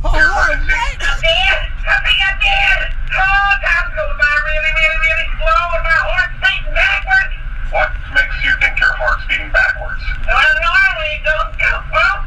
[0.00, 0.50] Oh, what?
[0.50, 0.96] I'm dead.
[1.04, 2.80] I think I'm dead.
[3.12, 7.32] Oh, time's going by really, really, really slow and my heart's beating backwards.
[7.70, 10.00] What makes you think your heart's beating backwards?
[10.24, 12.18] Well, normally it goes go boom,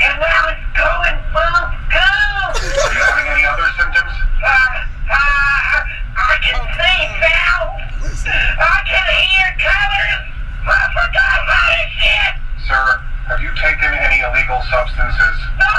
[0.00, 2.48] and now it's going boom, boom.
[2.58, 4.14] Are you having any other symptoms?
[4.38, 4.48] Uh,
[5.10, 5.78] uh,
[6.18, 8.22] I can see sounds.
[8.26, 10.24] I can hear colors.
[10.66, 12.32] I forgot how to shit.
[12.70, 12.82] Sir,
[13.30, 15.36] have you taken any illegal substances?
[15.58, 15.74] No,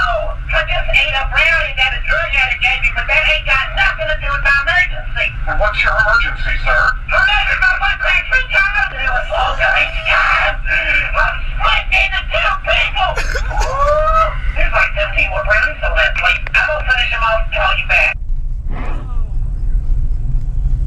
[0.52, 3.64] I just ate a brownie that a drug addict gave me, but that ain't got
[3.76, 5.28] nothing to do with my emergency.
[5.48, 6.80] And what's your emergency, sir?
[7.08, 10.54] I'm making my butt crack three times, and it was longer each time.
[11.16, 13.10] I'm splitting into two people.
[13.56, 14.26] Ooh,
[14.58, 16.42] There's like 17 more brownies on that plate.
[16.54, 18.12] I'm gonna finish them off and call you back.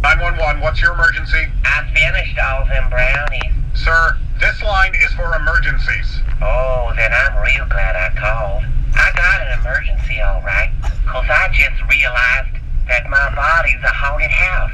[0.03, 1.47] 911, what's your emergency?
[1.63, 3.53] I finished all them brownies.
[3.73, 6.19] Sir, this line is for emergencies.
[6.41, 8.63] Oh, then I'm real glad I called.
[8.95, 10.71] I got an emergency, all right.
[11.07, 14.71] Cause I just realized that my body's a haunted house.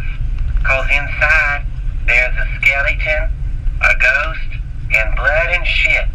[1.10, 1.66] Inside,
[2.06, 3.34] there's a skeleton,
[3.82, 4.50] a ghost,
[4.94, 6.06] and blood and shit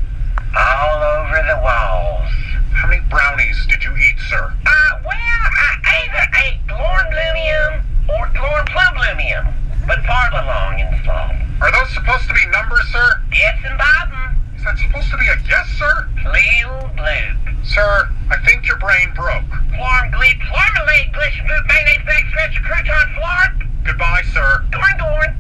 [0.55, 2.31] all over the walls.
[2.71, 4.55] How many brownies did you eat, sir?
[4.65, 9.53] Uh, well, I either ate glornblumium or glorplublumium,
[9.85, 11.35] but far along in slow.
[11.61, 13.21] Are those supposed to be numbers, sir?
[13.33, 16.09] Yes and Bobbin, Is that supposed to be a yes, sir?
[16.23, 17.65] Lil Blue.
[17.65, 19.51] Sir, I think your brain broke.
[19.75, 23.05] Florm gleep, flormalade, glish, food, mayonnaise, back stretch, crouton.
[23.85, 24.65] Goodbye, sir.
[24.73, 25.37] Gorn, gorn.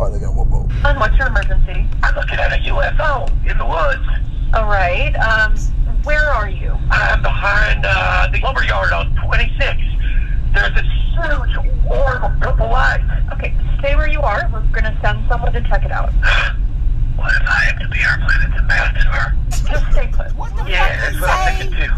[0.00, 0.70] Oh, they got one boat.
[0.84, 1.86] And what's your emergency?
[2.02, 4.06] I'm looking at a UFO in the woods.
[4.54, 5.14] All right.
[5.16, 5.56] Um,
[6.04, 6.70] where are you?
[6.90, 9.58] I'm behind uh, the lumberyard on 26.
[10.54, 11.56] There's this huge
[11.90, 13.02] orb of purple light.
[13.34, 14.48] Okay, stay where you are.
[14.52, 16.12] We're gonna send someone to check it out.
[17.16, 19.36] What if I am to be our planet's ambassador?
[19.50, 20.34] Just stay put.
[20.36, 21.62] What the Yeah, fuck that's you what I'm say?
[21.68, 21.92] thinking too.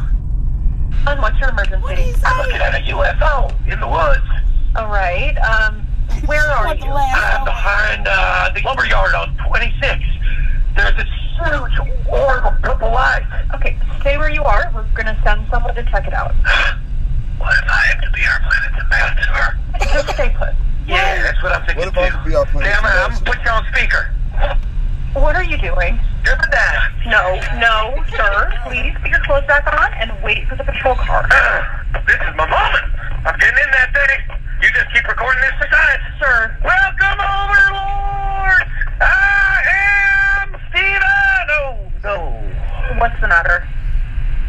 [1.07, 1.83] And what's your emergency?
[1.83, 4.27] What he I'm looking at a UFO in the woods.
[4.77, 5.37] All right.
[5.39, 5.87] Um,
[6.27, 6.85] where are you?
[6.85, 10.05] last I'm behind uh, the lumberyard on 26.
[10.77, 13.25] There's this huge orb of purple light.
[13.55, 14.71] Okay, stay where you are.
[14.75, 16.35] We're gonna send someone to check it out.
[17.41, 19.59] What if I am to be our planet's ambassador?
[19.81, 20.51] Just stay put.
[20.87, 22.19] Yeah, that's what I'm thinking What if too.
[22.19, 24.11] could be our planet's Damn it, I'm gonna put you on speaker.
[25.15, 25.99] What are you doing?
[27.11, 28.53] No, no, sir.
[28.67, 31.27] Please put your clothes back on and wait for the patrol car.
[31.31, 32.87] Uh, this is my moment.
[33.27, 34.37] I'm getting in that thing.
[34.63, 36.05] You just keep recording this science.
[36.21, 36.57] Sir.
[36.63, 38.71] Welcome, overlords.
[39.01, 39.59] I
[40.45, 41.45] am Steven.
[41.51, 42.17] No, no.
[43.01, 43.67] What's the matter?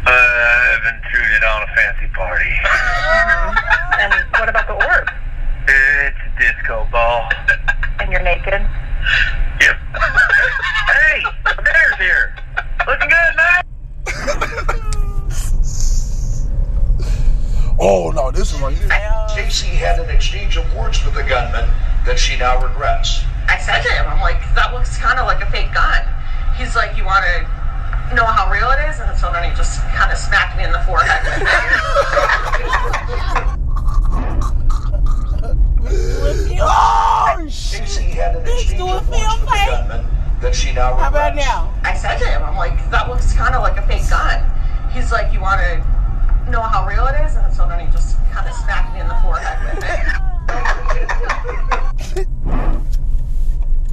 [0.06, 2.52] Uh, I've intruded on a fancy party.
[4.02, 5.08] And what about the orb?
[5.68, 7.28] It's a disco ball.
[8.00, 8.66] And you're naked?
[9.60, 9.76] Yep.
[9.94, 12.34] hey, the mayor's here.
[12.86, 13.62] Looking good, man.
[17.84, 18.86] Oh no, this one right here.
[19.28, 21.68] Stacy uh, had an exchange of words with the gunman
[22.06, 23.24] that she now regrets.
[23.48, 26.06] I said to him, I'm like, that looks kind of like a fake gun.
[26.56, 27.40] He's like, you want to
[28.14, 29.00] know how real it is?
[29.00, 31.42] And so then he just kind of smacked me in the forehead with
[36.62, 37.11] ah!
[37.96, 38.02] It.
[38.02, 38.02] Shit!
[38.02, 39.68] Stacy had an Bitch, exchange do a of words film with the fake.
[39.68, 40.06] gunman
[40.40, 41.72] that she now How about now?
[41.82, 44.42] I said to him, I'm like, that looks kind of like a fake gun.
[44.92, 47.36] He's like, you want to know how real it is?
[47.36, 50.00] And so then he just kind of smacked me in the forehead with it.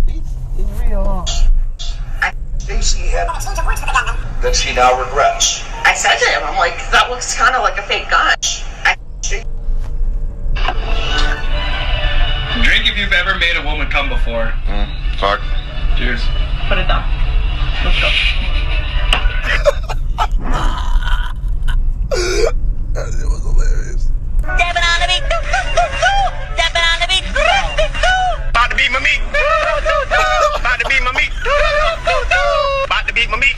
[0.07, 0.23] It's,
[0.59, 1.25] it's real, huh?
[2.57, 3.27] Stacy had
[4.41, 5.63] that she now regrets.
[5.83, 8.35] I said to him, I'm like, that looks kind of like a fake gun.
[13.19, 14.53] I, Drink if you've ever made a woman come before.
[14.65, 15.41] Mm, fuck.
[15.97, 16.21] Cheers.
[16.67, 17.03] put it down.
[17.83, 18.09] Let's go.
[22.93, 24.09] That was hilarious.
[24.39, 25.23] Stepping on the beat.
[26.55, 27.25] Stepping on the beat.
[28.49, 29.21] About to beat my meat.
[30.59, 31.31] About to beat my meat.
[32.85, 33.55] About to beat my meat.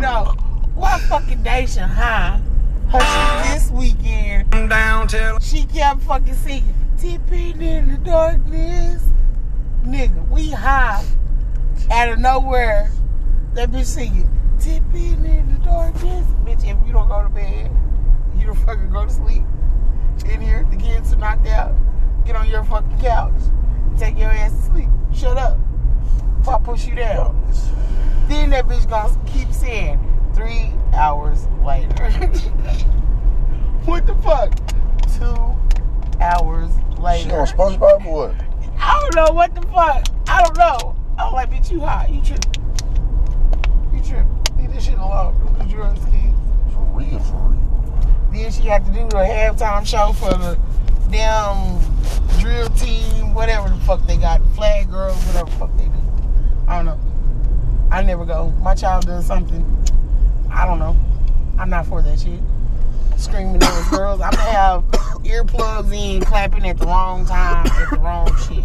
[0.00, 0.34] No.
[0.74, 2.40] What fucking Daisha high?
[2.90, 4.50] Her shit this weekend.
[4.70, 9.02] Down till She kept fucking singing, tipping in the darkness.
[9.84, 11.04] Nigga, we high.
[11.90, 12.90] Out of nowhere,
[13.54, 14.28] that bitch singing,
[14.58, 16.26] tipping in the darkness.
[16.44, 17.70] Bitch, if you don't go to bed,
[18.36, 19.42] you don't fucking go to sleep.
[20.24, 21.74] In here, the kids are knocked out.
[22.24, 23.34] Get on your fucking couch.
[23.98, 24.88] Take your ass to sleep.
[25.14, 25.58] Shut up.
[26.38, 27.40] Before I push you down.
[28.28, 30.00] Then that bitch gonna keep saying,
[30.34, 32.10] three hours later.
[33.84, 34.52] what the fuck?
[35.16, 35.56] Two
[37.24, 38.34] hours She on SpongeBob or what?
[38.78, 40.06] I don't know what the fuck.
[40.28, 40.96] I don't know.
[41.18, 42.10] I'm like, bitch, you hot.
[42.10, 42.64] You tripping.
[43.92, 44.58] You tripping.
[44.58, 45.34] Leave this shit alone.
[45.38, 46.34] Do the drugs, kids.
[46.72, 48.30] For real, for real.
[48.32, 50.58] Then she had to do the halftime show for the
[51.10, 51.80] damn
[52.38, 55.92] drill team, whatever the fuck they got, flag girls, whatever the fuck they do.
[56.68, 57.00] I don't know.
[57.90, 58.50] I never go.
[58.62, 59.64] My child does something.
[60.50, 60.96] I don't know.
[61.58, 62.40] I'm not for that shit.
[63.16, 64.20] Screaming those girls.
[64.20, 64.84] I'm gonna have
[65.26, 68.64] earplugs in, clapping at the wrong time, at the wrong shit.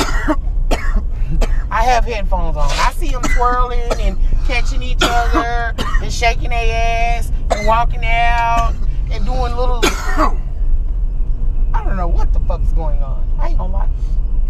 [1.70, 2.68] I have headphones on.
[2.70, 8.74] I see them twirling and catching each other and shaking their ass and walking out
[9.10, 9.80] and doing little.
[11.72, 13.24] I don't know what the fuck's going on.
[13.38, 13.88] I ain't gonna lie.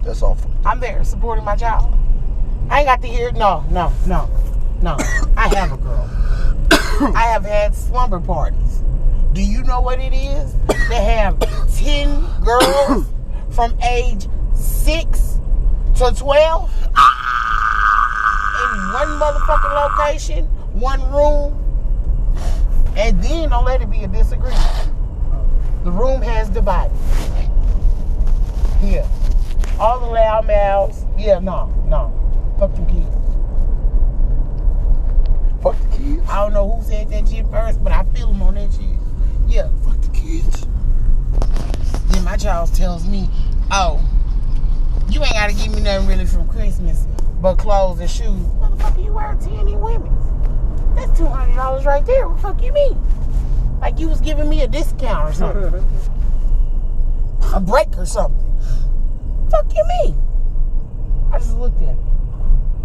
[0.02, 0.20] That's.
[0.20, 1.92] For, I'm there supporting my child.
[2.70, 3.32] I ain't got to hear.
[3.32, 4.30] No, no, no,
[4.80, 4.96] no.
[5.36, 6.08] I have a girl.
[7.14, 8.69] I have had slumber parties.
[9.32, 10.54] Do you know what it is?
[10.88, 11.38] They have
[11.76, 13.06] 10 girls
[13.50, 15.40] from age 6
[15.96, 16.70] to 12
[18.60, 21.56] in one motherfucking location, one room,
[22.96, 24.90] and then don't let it be a disagreement.
[25.84, 26.96] The room has divided.
[28.82, 29.06] Yeah.
[29.78, 31.04] All the loud mouths.
[31.16, 32.12] Yeah, no, no.
[32.58, 33.20] Fuck the kids.
[35.62, 36.28] fuck the kids.
[36.28, 38.99] I don't know who said that shit first, but I feel them on that shit.
[39.50, 40.64] Yeah, fuck the kids.
[42.12, 43.28] Then my child tells me,
[43.72, 44.00] oh,
[45.08, 47.04] you ain't gotta give me nothing really from Christmas
[47.40, 48.28] but clothes and shoes.
[48.28, 50.94] Motherfucker, you wear 10 women.
[50.94, 52.28] That's $200 right there.
[52.28, 52.96] What the fuck you mean?
[53.80, 55.84] Like you was giving me a discount or something.
[57.52, 58.38] a break or something.
[59.50, 60.22] Fuck you mean?
[61.32, 62.09] I just looked at it.